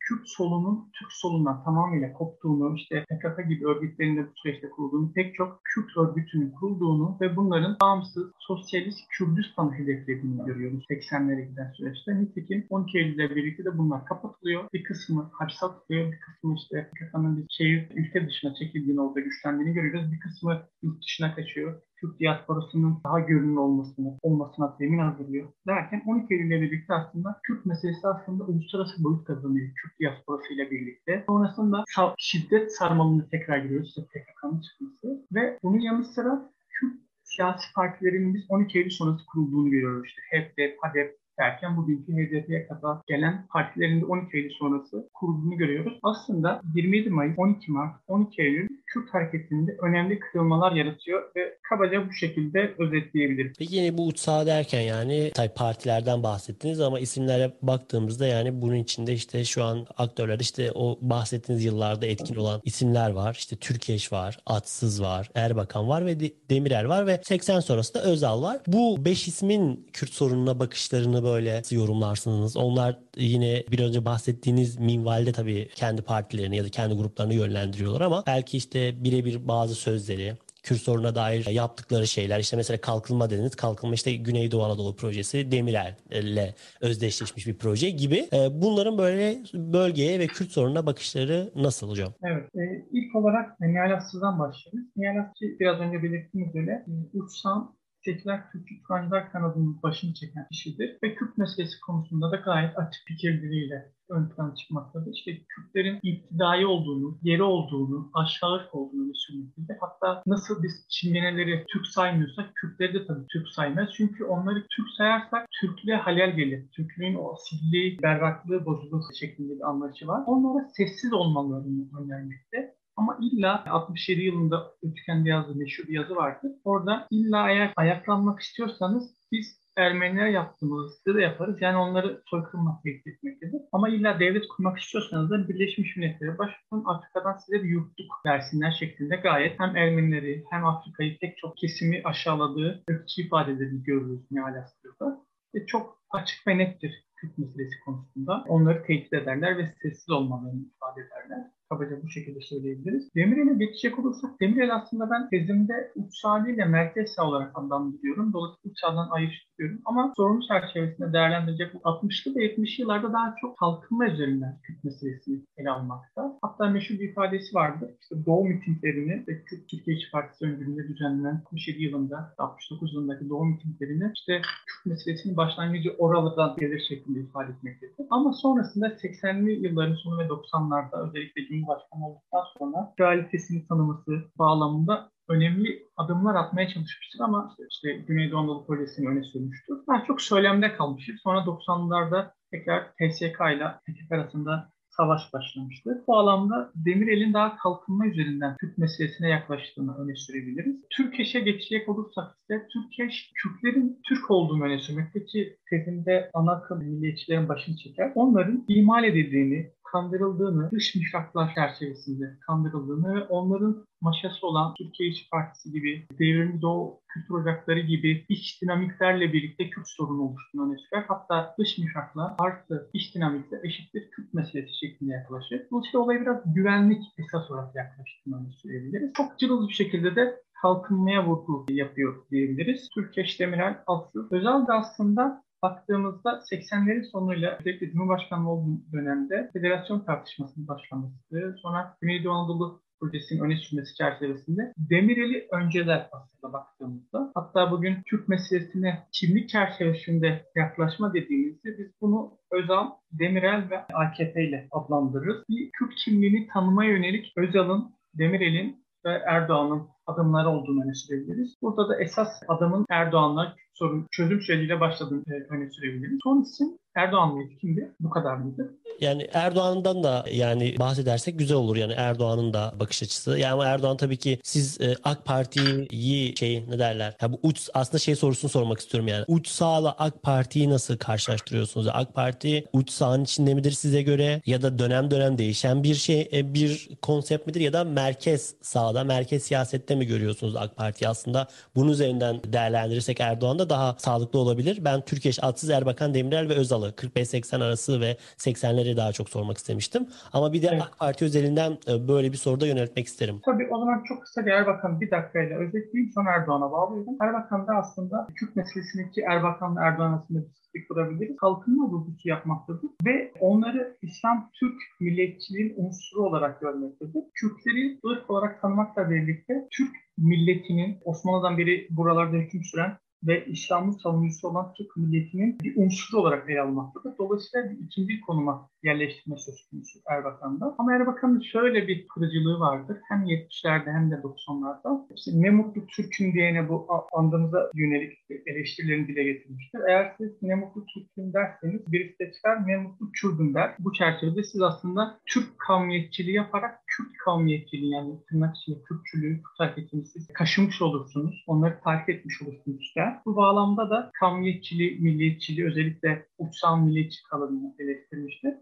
Kürt 0.00 0.22
solunun 0.24 0.90
Türk 0.98 1.12
solundan 1.12 1.64
tamamıyla 1.64 2.12
koptuğunu, 2.12 2.76
işte 2.76 3.04
PKK 3.04 3.48
gibi 3.48 3.66
örgütlerin 3.66 4.16
de 4.16 4.26
bu 4.26 4.30
süreçte 4.34 4.70
kurulduğunu, 4.70 5.12
pek 5.12 5.34
çok 5.34 5.60
Kürt 5.64 5.96
örgütünün 5.96 6.50
kurulduğunu 6.50 7.16
ve 7.20 7.36
bunların 7.36 7.76
bağımsız 7.82 8.32
sosyalist 8.38 8.98
Kürdistan'ı 9.10 9.72
hedeflediğini 9.72 10.44
görüyoruz 10.46 10.84
80'lere 10.90 11.48
giden 11.50 11.72
süreçte. 11.72 12.20
Nitekim 12.20 12.66
12 12.70 12.98
Eylül'le 12.98 13.36
birlikte 13.36 13.64
de 13.64 13.78
bunlar 13.78 14.04
kapatılıyor. 14.04 14.64
Bir 14.74 14.84
kısmı 14.84 15.27
hapse 15.32 15.66
atılıyor. 15.66 16.12
Bir 16.12 16.20
kısmı 16.20 16.54
işte 16.54 16.90
PKK'nın 16.90 17.36
bir 17.36 17.46
şehir 17.50 17.90
ülke 17.94 18.26
dışına 18.26 18.54
çekildiğini 18.54 19.00
orada 19.00 19.20
güçlendiğini 19.20 19.74
görüyoruz. 19.74 20.12
Bir 20.12 20.20
kısmı 20.20 20.62
yurt 20.82 21.02
dışına 21.02 21.34
kaçıyor. 21.34 21.82
Türk 22.00 22.20
diasporasının 22.20 23.00
daha 23.04 23.20
görünür 23.20 23.56
olmasını, 23.56 24.18
olmasına 24.22 24.76
zemin 24.78 24.98
hazırlıyor. 24.98 25.48
Derken 25.66 26.02
12 26.06 26.34
Eylül 26.34 26.46
ile 26.46 26.60
birlikte 26.60 26.94
aslında 26.94 27.40
Kürt 27.42 27.66
meselesi 27.66 28.08
aslında 28.08 28.44
uluslararası 28.44 29.04
boyut 29.04 29.24
kazanıyor 29.24 29.68
Kürt 29.74 30.00
diasporası 30.00 30.54
ile 30.54 30.70
birlikte. 30.70 31.24
Sonrasında 31.26 31.84
şiddet 32.18 32.76
sarmalını 32.76 33.28
tekrar 33.30 33.58
görüyoruz. 33.58 33.88
İşte 33.88 34.02
PKK'nın 34.02 34.60
çıkması. 34.60 35.26
Ve 35.32 35.58
bunun 35.62 35.78
yanı 35.78 36.04
sıra 36.04 36.50
Kürt 36.68 36.94
siyasi 37.22 37.72
partilerin 37.74 38.34
biz 38.34 38.42
12 38.48 38.78
Eylül 38.78 38.90
sonrası 38.90 39.26
kurulduğunu 39.26 39.70
görüyoruz. 39.70 40.06
İşte 40.06 40.22
HDP, 40.30 40.76
HADEP, 40.82 41.16
derken 41.38 41.76
bugünkü 41.76 42.12
HDP'ye 42.12 42.66
kadar 42.66 42.98
gelen 43.06 43.46
partilerin 43.52 44.00
de 44.00 44.04
12 44.04 44.36
Eylül 44.36 44.50
sonrası 44.50 45.08
kurulduğunu 45.14 45.56
görüyoruz. 45.56 45.98
Aslında 46.02 46.60
27 46.74 47.10
Mayıs, 47.10 47.38
12 47.38 47.72
Mart, 47.72 47.96
12 48.08 48.42
Eylül 48.42 48.68
Kürt 48.86 49.14
hareketinde 49.14 49.76
önemli 49.82 50.18
kırılmalar 50.18 50.72
yaratıyor 50.72 51.22
ve 51.36 51.58
kabaca 51.62 52.08
bu 52.08 52.12
şekilde 52.12 52.74
özetleyebiliriz. 52.78 53.52
Peki 53.58 53.76
yine 53.76 53.98
bu 53.98 54.06
uç 54.06 54.18
sağ 54.18 54.46
derken 54.46 54.80
yani 54.80 55.30
tabii 55.34 55.54
partilerden 55.54 56.22
bahsettiniz 56.22 56.80
ama 56.80 57.00
isimlere 57.00 57.52
baktığımızda 57.62 58.26
yani 58.26 58.62
bunun 58.62 58.74
içinde 58.74 59.12
işte 59.12 59.44
şu 59.44 59.64
an 59.64 59.86
aktörler 59.96 60.38
işte 60.40 60.72
o 60.74 60.98
bahsettiğiniz 61.00 61.64
yıllarda 61.64 62.06
etkin 62.06 62.34
olan 62.34 62.60
isimler 62.64 63.10
var. 63.10 63.34
İşte 63.38 63.56
Türkeş 63.56 64.12
var, 64.12 64.38
Atsız 64.46 65.02
var, 65.02 65.30
Erbakan 65.34 65.88
var 65.88 66.06
ve 66.06 66.20
Demirel 66.50 66.88
var 66.88 67.06
ve 67.06 67.20
80 67.24 67.60
sonrası 67.60 67.94
da 67.94 68.02
Özal 68.02 68.42
var. 68.42 68.60
Bu 68.66 69.04
5 69.04 69.28
ismin 69.28 69.88
Kürt 69.92 70.10
sorununa 70.10 70.58
bakışlarını 70.58 71.22
böyle 71.28 71.62
yorumlarsınız? 71.70 72.56
Onlar 72.56 72.98
yine 73.16 73.64
bir 73.70 73.78
önce 73.78 74.04
bahsettiğiniz 74.04 74.78
minvalde 74.78 75.32
tabii 75.32 75.68
kendi 75.74 76.02
partilerini 76.02 76.56
ya 76.56 76.64
da 76.64 76.68
kendi 76.68 76.94
gruplarını 76.94 77.34
yönlendiriyorlar 77.34 78.00
ama 78.00 78.22
belki 78.26 78.56
işte 78.56 79.04
birebir 79.04 79.48
bazı 79.48 79.74
sözleri 79.74 80.34
Kürt 80.62 80.80
sorununa 80.80 81.14
dair 81.14 81.46
yaptıkları 81.46 82.06
şeyler 82.06 82.40
işte 82.40 82.56
mesela 82.56 82.80
kalkınma 82.80 83.30
dediniz. 83.30 83.56
Kalkınma 83.56 83.94
işte 83.94 84.16
Güneydoğu 84.16 84.64
Anadolu 84.64 84.96
projesi 84.96 85.52
Demirel'le 85.52 86.54
özdeşleşmiş 86.80 87.46
bir 87.46 87.58
proje 87.58 87.90
gibi. 87.90 88.28
E, 88.32 88.62
bunların 88.62 88.98
böyle 88.98 89.38
bölgeye 89.54 90.18
ve 90.18 90.26
Kürt 90.26 90.50
sorununa 90.50 90.86
bakışları 90.86 91.50
nasıl 91.56 91.90
hocam? 91.90 92.12
Evet. 92.22 92.44
E, 92.54 92.60
ilk 92.92 93.16
olarak 93.16 93.60
Nihal 93.60 93.96
Aslı'dan 93.96 94.38
başlayalım. 94.38 94.90
Nihal 94.96 95.20
Aslı 95.20 95.46
biraz 95.60 95.80
önce 95.80 96.02
belirttiğimiz 96.02 96.54
üzere 96.54 96.84
e, 96.88 97.18
uçsam 97.18 97.77
Seküler 98.04 98.50
Türkçü 98.52 98.82
Kur'ancılar 98.82 99.32
kanadının 99.32 99.82
başını 99.82 100.14
çeken 100.14 100.46
kişidir 100.52 100.98
ve 101.02 101.14
Kürt 101.14 101.38
meselesi 101.38 101.80
konusunda 101.80 102.32
da 102.32 102.36
gayet 102.36 102.78
açık 102.78 103.02
fikirleriyle 103.06 103.92
ön 104.10 104.28
plana 104.28 104.54
çıkmaktadır. 104.54 105.12
İşte 105.12 105.30
Kürtlerin 105.48 106.00
iptidai 106.02 106.66
olduğunu, 106.66 107.18
yeri 107.22 107.42
olduğunu, 107.42 108.10
aşağılık 108.14 108.74
olduğunu 108.74 109.14
düşünmektedir. 109.14 109.76
Hatta 109.80 110.22
nasıl 110.26 110.62
biz 110.62 110.86
Çingeneleri 110.88 111.64
Türk 111.68 111.86
saymıyorsak 111.86 112.54
Kürtleri 112.54 112.94
de 112.94 113.06
tabii 113.06 113.26
Türk 113.32 113.48
saymaz. 113.48 113.88
Çünkü 113.96 114.24
onları 114.24 114.66
Türk 114.76 114.88
sayarsak 114.96 115.46
Türklüğe 115.60 115.96
halel 115.96 116.36
gelir. 116.36 116.68
Türklüğün 116.72 117.14
o 117.14 117.32
asilliği, 117.32 117.98
berraklığı 118.02 118.66
bozulur 118.66 119.02
şeklinde 119.20 119.54
bir 119.54 119.68
anlayışı 119.68 120.06
var. 120.06 120.22
Onlara 120.26 120.68
sessiz 120.76 121.12
olmalarını 121.12 121.88
önermekte 122.00 122.77
Ama 122.98 123.18
illa 123.20 123.64
67 123.66 124.22
yılında 124.22 124.72
Üçgen'de 124.82 125.28
yazdığı 125.28 125.54
meşhur 125.54 125.88
bir 125.88 125.94
yazı 125.94 126.16
vardı. 126.16 126.58
Orada 126.64 127.06
illa 127.10 127.50
eğer 127.50 127.72
ayaklanmak 127.76 128.40
istiyorsanız 128.40 129.14
biz 129.32 129.58
Ermeniler 129.76 130.26
yaptığımız 130.26 131.04
de 131.06 131.20
yaparız. 131.20 131.56
Yani 131.60 131.76
onları 131.76 132.22
soykırımla 132.26 132.80
tehdit 132.84 133.06
etmektedir. 133.06 133.60
Ama 133.72 133.88
illa 133.88 134.20
devlet 134.20 134.48
kurmak 134.48 134.78
istiyorsanız 134.78 135.30
da 135.30 135.48
Birleşmiş 135.48 135.96
Milletler'e 135.96 136.38
başvurun 136.38 136.84
Afrika'dan 136.86 137.36
size 137.36 137.62
bir 137.64 137.68
yurtluk 137.68 138.12
versinler 138.26 138.76
şeklinde 138.78 139.16
gayet 139.16 139.60
hem 139.60 139.76
Ermenileri 139.76 140.44
hem 140.50 140.66
Afrika'yı 140.66 141.18
pek 141.18 141.36
çok 141.36 141.56
kesimi 141.56 142.02
aşağıladığı 142.04 142.84
ırkçı 142.90 143.22
ifadeleri 143.22 143.82
görürüz 143.82 144.20
Nihal 144.30 144.54
Aslı'da. 144.54 145.24
Ve 145.54 145.66
çok 145.66 146.02
açık 146.10 146.46
ve 146.46 146.58
nettir 146.58 147.04
Kürt 147.16 147.38
meselesi 147.38 147.80
konusunda. 147.84 148.44
Onları 148.48 148.82
tehdit 148.82 149.12
ederler 149.12 149.58
ve 149.58 149.66
sessiz 149.82 150.10
olmalarını 150.10 150.62
ifade 150.76 151.00
ederler. 151.00 151.57
Kabaca 151.70 152.02
bu 152.02 152.08
şekilde 152.08 152.40
söyleyebiliriz. 152.40 153.08
Demirel'e 153.16 153.54
geçecek 153.54 153.98
olursak, 153.98 154.40
Demirel 154.40 154.74
aslında 154.74 155.10
ben 155.10 155.28
tezimde 155.28 155.92
uç 155.96 156.24
ile 156.48 156.64
merkez 156.64 157.10
sağ 157.10 157.28
olarak 157.28 157.58
adlandırıyorum. 157.58 158.32
Dolayısıyla 158.32 158.70
uç 158.70 158.80
sağdan 158.80 159.08
ayrıştırıyorum. 159.10 159.80
Ama 159.84 160.12
sorun 160.16 160.40
çerçevesinde 160.48 161.12
değerlendirecek 161.12 161.74
60'lı 161.74 162.36
ve 162.36 162.46
70'li 162.46 162.82
yıllarda 162.82 163.12
daha 163.12 163.34
çok 163.40 163.58
kalkınma 163.58 164.06
üzerinden 164.08 164.58
Kürt 164.62 164.84
meselesini 164.84 165.40
ele 165.56 165.70
almakta. 165.70 166.38
Hatta 166.42 166.70
meşhur 166.70 166.94
bir 166.94 167.08
ifadesi 167.08 167.54
vardı. 167.54 167.96
İşte 168.00 168.26
Doğu 168.26 168.44
mitinglerini 168.44 169.24
ve 169.28 169.42
Kürt 169.42 169.68
Türkiye 169.68 169.96
İşçi 169.96 170.10
Partisi 170.10 170.44
öncülüğünde 170.44 170.88
düzenlenen 170.88 171.42
67 171.46 171.82
yılında, 171.82 172.34
69 172.38 172.94
yılındaki 172.94 173.28
Doğu 173.28 173.44
mitinglerini 173.44 174.12
işte 174.14 174.40
Kürt 174.66 174.86
meselesinin 174.86 175.36
başlangıcı 175.36 175.94
oralardan 175.98 176.56
gelir 176.56 176.82
şeklinde 176.88 177.20
ifade 177.20 177.52
etmektedir. 177.52 178.06
Ama 178.10 178.32
sonrasında 178.32 178.86
80'li 178.86 179.66
yılların 179.66 179.94
sonu 179.94 180.18
ve 180.18 180.22
90'larda 180.22 181.08
özellikle 181.08 181.42
Cumhurbaşkanı 181.60 182.06
olduktan 182.08 182.44
sonra 182.58 182.94
realitesini 183.00 183.66
tanıması 183.66 184.12
bağlamında 184.38 185.10
önemli 185.28 185.88
adımlar 185.96 186.34
atmaya 186.34 186.68
çalışmıştır 186.68 187.20
ama 187.20 187.56
işte, 187.70 187.92
Güneydoğu 187.92 188.38
Anadolu 188.38 188.66
Projesi'ni 188.66 189.08
öne 189.08 189.22
sürmüştür. 189.22 189.78
Daha 189.88 190.04
çok 190.04 190.22
söylemde 190.22 190.76
kalmıştır. 190.76 191.20
Sonra 191.22 191.38
90'larda 191.38 192.30
tekrar 192.50 192.84
TSK 192.84 193.40
ile 193.54 193.66
PKK 193.86 194.12
arasında 194.12 194.70
savaş 194.98 195.32
başlamıştı. 195.32 196.04
Bu 196.06 196.16
alanda 196.16 196.72
Demirel'in 196.74 197.34
daha 197.34 197.56
kalkınma 197.56 198.06
üzerinden 198.06 198.56
Türk 198.60 198.78
meselesine 198.78 199.28
yaklaştığını 199.28 199.96
öne 199.98 200.16
sürebiliriz. 200.16 200.76
Türkeş'e 200.96 201.40
geçecek 201.40 201.88
olursak 201.88 202.24
ise 202.42 202.66
Türkeş, 202.72 203.32
Kürtlerin 203.34 204.00
Türk 204.08 204.30
olduğunu 204.30 204.64
öne 204.64 204.78
sürmekte 204.78 205.24
ki 205.24 205.56
tezinde 205.70 206.30
ana 206.34 206.52
akım 206.52 206.78
milliyetçilerin 206.78 207.48
başını 207.48 207.76
çeker. 207.76 208.12
Onların 208.14 208.64
imal 208.68 209.04
edildiğini, 209.04 209.72
kandırıldığını, 209.92 210.70
dış 210.70 210.94
mihraklar 210.94 211.54
çerçevesinde 211.54 212.38
kandırıldığını 212.46 213.14
ve 213.14 213.24
onların 213.24 213.86
maşası 214.00 214.46
olan 214.46 214.74
Türkiye 214.74 215.08
İşçi 215.08 215.30
Partisi 215.30 215.72
gibi, 215.72 216.06
Devrimci 216.18 216.62
Doğu 216.62 217.00
Kültür 217.08 217.34
Ocakları 217.34 217.80
gibi 217.80 218.24
iç 218.28 218.62
dinamiklerle 218.62 219.32
birlikte 219.32 219.70
Kürt 219.70 219.88
sorunu 219.88 220.22
oluştuğunu 220.22 220.68
öne 220.68 220.78
sürer. 220.78 221.04
Hatta 221.08 221.54
dış 221.58 221.78
mihraklar 221.78 222.32
artı 222.38 222.90
iç 222.92 223.14
dinamikle 223.14 223.60
eşittir 223.64 224.10
Kürt 224.10 224.34
meselesi 224.34 224.78
şeklinde 224.78 225.12
yaklaşır. 225.12 225.66
Dolayısıyla 225.70 226.00
olaya 226.00 226.20
biraz 226.20 226.54
güvenlik 226.54 227.02
esas 227.18 227.50
olarak 227.50 227.76
yaklaştığını 227.76 228.36
öne 228.40 228.52
sürebiliriz. 228.52 229.12
Çok 229.16 229.38
cılız 229.38 229.68
bir 229.68 229.74
şekilde 229.74 230.16
de 230.16 230.42
kalkınmaya 230.62 231.26
vurgu 231.26 231.66
yapıyor 231.68 232.24
diyebiliriz. 232.30 232.88
Türkeş 232.94 233.40
Demirel 233.40 233.78
Aslı. 233.86 234.28
Özel 234.30 234.66
de 234.66 234.72
aslında 234.72 235.42
baktığımızda 235.62 236.30
80'lerin 236.30 237.10
sonuyla 237.10 237.58
özellikle 237.60 237.90
Cumhurbaşkanlığı 237.90 238.50
olduğu 238.50 238.92
dönemde 238.92 239.50
federasyon 239.52 240.00
tartışmasının 240.00 240.68
başlaması, 240.68 241.56
sonra 241.62 241.96
Güneydoğu 242.00 242.32
Anadolu 242.32 242.82
projesinin 243.00 243.40
öne 243.40 243.56
sürmesi 243.56 243.94
çerçevesinde 243.94 244.72
Demirel'i 244.90 245.48
önceler 245.52 246.08
aslında 246.12 246.52
baktığımızda. 246.52 247.32
Hatta 247.34 247.70
bugün 247.70 247.96
Türk 248.06 248.28
meselesine 248.28 249.06
kimlik 249.12 249.48
çerçevesinde 249.48 250.44
yaklaşma 250.56 251.14
dediğimizde 251.14 251.78
biz 251.78 251.86
bunu 252.00 252.38
Özal, 252.52 252.86
Demirel 253.12 253.70
ve 253.70 253.78
AKP 253.78 254.48
ile 254.48 254.68
adlandırırız. 254.70 255.44
Bir 255.48 255.70
Kürt 255.70 255.94
kimliğini 255.94 256.46
tanımaya 256.46 256.90
yönelik 256.90 257.32
Özal'ın, 257.36 257.94
Demirel'in 258.14 258.84
ve 259.04 259.22
Erdoğan'ın 259.26 259.88
adımları 260.08 260.48
olduğunu 260.48 260.84
öne 260.84 260.94
sürebiliriz. 260.94 261.54
Burada 261.62 261.88
da 261.88 262.00
esas 262.00 262.28
adımın 262.48 262.86
Erdoğan'la 262.90 263.56
sorun 263.74 264.06
çözüm 264.10 264.40
süreciyle 264.40 264.80
başladığını 264.80 265.22
öne 265.50 265.70
sürebiliriz. 265.70 266.18
Son 266.24 266.42
isim 266.42 266.68
Erdoğan 266.98 267.34
mıydı? 267.34 267.52
Kimdi? 267.60 267.92
Bu 268.00 268.10
kadar 268.10 268.36
mıydı? 268.36 268.74
Yani 269.00 269.28
Erdoğan'dan 269.32 270.02
da 270.02 270.24
yani 270.32 270.78
bahsedersek 270.78 271.38
güzel 271.38 271.56
olur 271.56 271.76
yani 271.76 271.92
Erdoğan'ın 271.92 272.52
da 272.52 272.74
bakış 272.80 273.02
açısı. 273.02 273.38
Yani 273.38 273.62
Erdoğan 273.62 273.96
tabii 273.96 274.16
ki 274.16 274.38
siz 274.42 274.80
e, 274.80 274.94
AK 275.04 275.24
Parti'yi 275.24 276.36
şey 276.36 276.64
ne 276.68 276.78
derler? 276.78 277.16
Ya 277.22 277.32
bu 277.32 277.40
uç 277.42 277.68
aslında 277.74 277.98
şey 277.98 278.16
sorusunu 278.16 278.50
sormak 278.50 278.78
istiyorum 278.78 279.08
yani. 279.08 279.24
Uç 279.28 279.48
sağla 279.48 279.94
AK 279.98 280.22
Parti'yi 280.22 280.70
nasıl 280.70 280.96
karşılaştırıyorsunuz? 280.96 281.88
AK 281.92 282.14
Parti 282.14 282.64
uç 282.72 282.90
sağın 282.90 283.24
içinde 283.24 283.54
midir 283.54 283.72
size 283.72 284.02
göre 284.02 284.42
ya 284.46 284.62
da 284.62 284.78
dönem 284.78 285.10
dönem 285.10 285.38
değişen 285.38 285.82
bir 285.82 285.94
şey 285.94 286.28
e, 286.32 286.54
bir 286.54 286.88
konsept 287.02 287.46
midir 287.46 287.60
ya 287.60 287.72
da 287.72 287.84
merkez 287.84 288.54
sağda 288.62 289.04
merkez 289.04 289.42
siyasette 289.42 289.94
mi 289.94 290.06
görüyorsunuz 290.06 290.56
AK 290.56 290.76
Parti 290.76 291.08
aslında? 291.08 291.48
Bunun 291.74 291.90
üzerinden 291.92 292.40
değerlendirirsek 292.52 293.20
Erdoğan'da 293.20 293.70
daha 293.70 293.96
sağlıklı 293.98 294.38
olabilir. 294.38 294.84
Ben 294.84 295.00
Türkeş, 295.00 295.44
Atsız, 295.44 295.70
Erbakan, 295.70 296.14
Demirel 296.14 296.48
ve 296.48 296.54
Özal'ı 296.54 296.87
45-80 296.88 297.64
arası 297.64 298.00
ve 298.00 298.16
80'leri 298.36 298.96
daha 298.96 299.12
çok 299.12 299.28
sormak 299.28 299.58
istemiştim. 299.58 300.06
Ama 300.32 300.52
bir 300.52 300.62
de 300.62 300.68
evet. 300.72 300.82
AK 300.82 300.98
Parti 300.98 301.24
özelinden 301.24 301.72
e, 301.88 302.08
böyle 302.08 302.32
bir 302.32 302.36
soruda 302.36 302.66
yöneltmek 302.66 303.06
isterim. 303.06 303.40
Tabii 303.44 303.68
o 303.70 303.78
zaman 303.78 304.02
çok 304.08 304.22
kısa 304.22 304.46
bir 304.46 304.50
Erbakan 304.50 305.00
bir 305.00 305.10
dakikayla 305.10 305.58
özetleyeyim 305.58 306.12
sonra 306.14 306.30
Erdoğan'a 306.30 306.72
bağlıyorum. 306.72 307.16
Erbakan 307.20 307.66
da 307.66 307.72
aslında 307.72 308.26
Türk 308.40 308.56
meselesindeki 308.56 309.20
Erbakan'la 309.20 309.80
Erdoğan 309.84 310.12
arasında 310.12 310.38
bir 310.38 310.54
sıklık 310.54 310.88
kurabiliriz. 310.88 311.36
Kalkınma 311.36 311.84
vurgusu 311.84 312.28
yapmaktadır 312.28 312.90
ve 313.06 313.32
onları 313.40 313.96
İslam 314.02 314.50
Türk 314.60 314.76
milliyetçiliğin 315.00 315.74
unsuru 315.76 316.22
olarak 316.22 316.60
görmektedir. 316.60 317.22
Kürtleri 317.34 317.98
ırk 318.06 318.30
olarak 318.30 318.62
tanımakla 318.62 319.10
birlikte 319.10 319.54
Türk 319.70 319.96
milletinin 320.18 320.98
Osmanlı'dan 321.04 321.58
beri 321.58 321.86
buralarda 321.90 322.36
hüküm 322.36 322.64
süren 322.64 322.98
ve 323.26 323.46
İslam'ın 323.46 323.90
savunucusu 323.90 324.48
olan 324.48 324.72
Türk 324.72 324.96
milletinin 324.96 325.58
bir 325.62 325.76
unsuru 325.76 326.20
olarak 326.20 326.50
ele 326.50 326.60
almaktadır. 326.60 327.18
Dolayısıyla 327.18 327.70
bir 327.70 327.78
ikinci 327.78 328.20
konuma 328.20 328.70
yerleştirme 328.82 329.36
söz 329.36 329.68
konusu 329.70 329.98
Erbakan'da. 330.10 330.74
Ama 330.78 330.94
Erbakan'ın 330.94 331.40
şöyle 331.40 331.88
bir 331.88 332.08
kırıcılığı 332.08 332.60
vardır. 332.60 332.98
Hem 333.08 333.24
70'lerde 333.24 333.92
hem 333.92 334.10
de 334.10 334.14
90'larda. 334.14 335.06
İşte 335.16 335.30
ne 335.34 335.50
mutlu 335.50 335.86
Türk'üm 335.86 336.32
diyene 336.32 336.68
bu 336.68 336.86
andımıza 337.12 337.70
yönelik 337.74 338.18
eleştirilerini 338.46 339.08
dile 339.08 339.24
getirmiştir. 339.24 339.80
Eğer 339.88 340.14
siz 340.18 340.42
ne 340.42 340.54
mutlu 340.54 340.84
Türk'üm 340.86 341.32
derseniz 341.32 341.92
birisi 341.92 342.18
de 342.18 342.32
çıkar 342.32 342.66
ne 342.66 342.76
mutlu 342.76 343.12
Kürdüm 343.12 343.54
der. 343.54 343.74
Bu 343.78 343.92
çerçevede 343.92 344.42
siz 344.42 344.62
aslında 344.62 345.20
Türk 345.26 345.58
kavmiyetçiliği 345.58 346.36
yaparak 346.36 346.80
Kürt 346.98 347.16
kavmiyetçiliği 347.24 347.92
yani 347.92 348.14
tırnak 348.28 348.56
içinde 348.56 348.82
Kürtçülüğü, 348.82 349.36
Kürt 349.36 349.58
hareketini 349.58 350.06
siz 350.06 350.26
kaşımış 350.32 350.82
olursunuz. 350.82 351.44
Onları 351.46 351.80
takip 351.84 352.08
etmiş 352.08 352.42
olursunuz 352.42 352.80
işte. 352.80 353.00
Bu 353.26 353.36
bağlamda 353.36 353.90
da 353.90 354.10
kavmiyetçiliği, 354.20 355.00
milliyetçiliği 355.00 355.66
özellikle 355.66 356.26
uçsal 356.38 356.78
milliyetçi 356.78 357.22
kalıbını 357.22 357.74
eleştirmiştir 357.78 358.54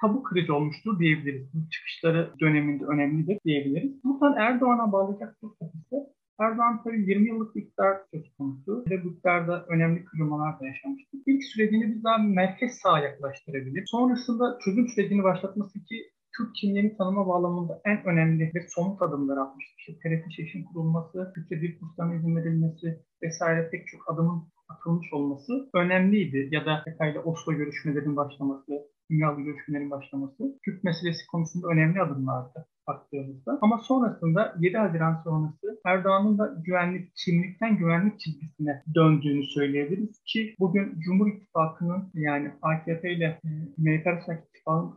tabu 0.00 0.22
kırıcı 0.22 0.54
olmuştur 0.54 0.98
diyebiliriz. 0.98 1.54
Bu 1.54 1.70
çıkışları 1.70 2.32
döneminde 2.40 2.84
önemlidir 2.84 3.38
diyebiliriz. 3.44 4.04
Buradan 4.04 4.36
Erdoğan'a 4.36 4.92
bağlayacak 4.92 5.36
olursak 5.42 5.74
ise 5.74 5.96
Erdoğan 6.40 6.82
tabii 6.84 7.10
20 7.10 7.28
yıllık 7.28 7.56
bir 7.56 7.62
iktidar 7.62 7.96
söz 8.10 8.36
konusu 8.38 8.84
ve 8.90 9.04
bu 9.04 9.08
iktidarda 9.08 9.64
önemli 9.68 10.04
kırılmalar 10.04 10.60
da 10.60 10.66
yaşamıştır. 10.66 11.20
İlk 11.26 11.44
sürecini 11.44 11.94
biz 11.94 12.04
daha 12.04 12.18
merkez 12.18 12.78
sağa 12.78 12.98
yaklaştırabilir. 12.98 13.86
Sonrasında 13.86 14.58
çözüm 14.64 14.88
sürecini 14.88 15.22
başlatması 15.22 15.84
ki 15.84 16.10
Türk 16.36 16.54
kimliğini 16.54 16.96
tanıma 16.96 17.28
bağlamında 17.28 17.80
en 17.84 18.04
önemli 18.04 18.52
ve 18.54 18.60
somut 18.68 19.02
adımlar 19.02 19.36
atmıştır. 19.36 19.76
İşte 19.78 19.92
TRT 19.92 20.32
şeşin 20.36 20.64
kurulması, 20.64 21.32
Türkçe 21.34 21.60
dil 21.60 21.78
kurslarına 21.78 22.14
izin 22.14 22.36
verilmesi 22.36 22.86
vesaire 23.22 23.70
pek 23.70 23.86
çok 23.86 24.00
adımın 24.10 24.42
atılmış 24.68 25.12
olması 25.12 25.52
önemliydi. 25.74 26.48
Ya 26.50 26.66
da 26.66 26.84
PKK 26.84 27.00
ile 27.12 27.20
Oslo 27.20 27.52
görüşmelerinin 27.52 28.16
başlaması, 28.16 28.72
dünyalı 29.10 29.40
görüşmelerin 29.40 29.90
başlaması 29.90 30.58
Türk 30.64 30.84
meselesi 30.84 31.26
konusunda 31.26 31.68
önemli 31.68 32.02
adımlardı 32.02 32.66
baktığımızda. 32.86 33.58
Ama 33.60 33.78
sonrasında 33.78 34.54
7 34.58 34.76
Haziran 34.76 35.20
sonrası 35.24 35.80
Erdoğan'ın 35.84 36.38
da 36.38 36.54
güvenlik, 36.64 37.12
kimlikten 37.24 37.76
güvenlik 37.78 38.20
çizgisine 38.20 38.82
döndüğünü 38.94 39.44
söyleyebiliriz 39.44 40.22
ki 40.26 40.54
bugün 40.58 41.00
Cumhur 41.00 41.28
İttifakı'nın 41.28 42.10
yani 42.14 42.50
AKP 42.62 43.12
ile 43.12 43.40
e, 43.44 43.48
MHP 43.78 44.06
arasındaki 44.06 44.42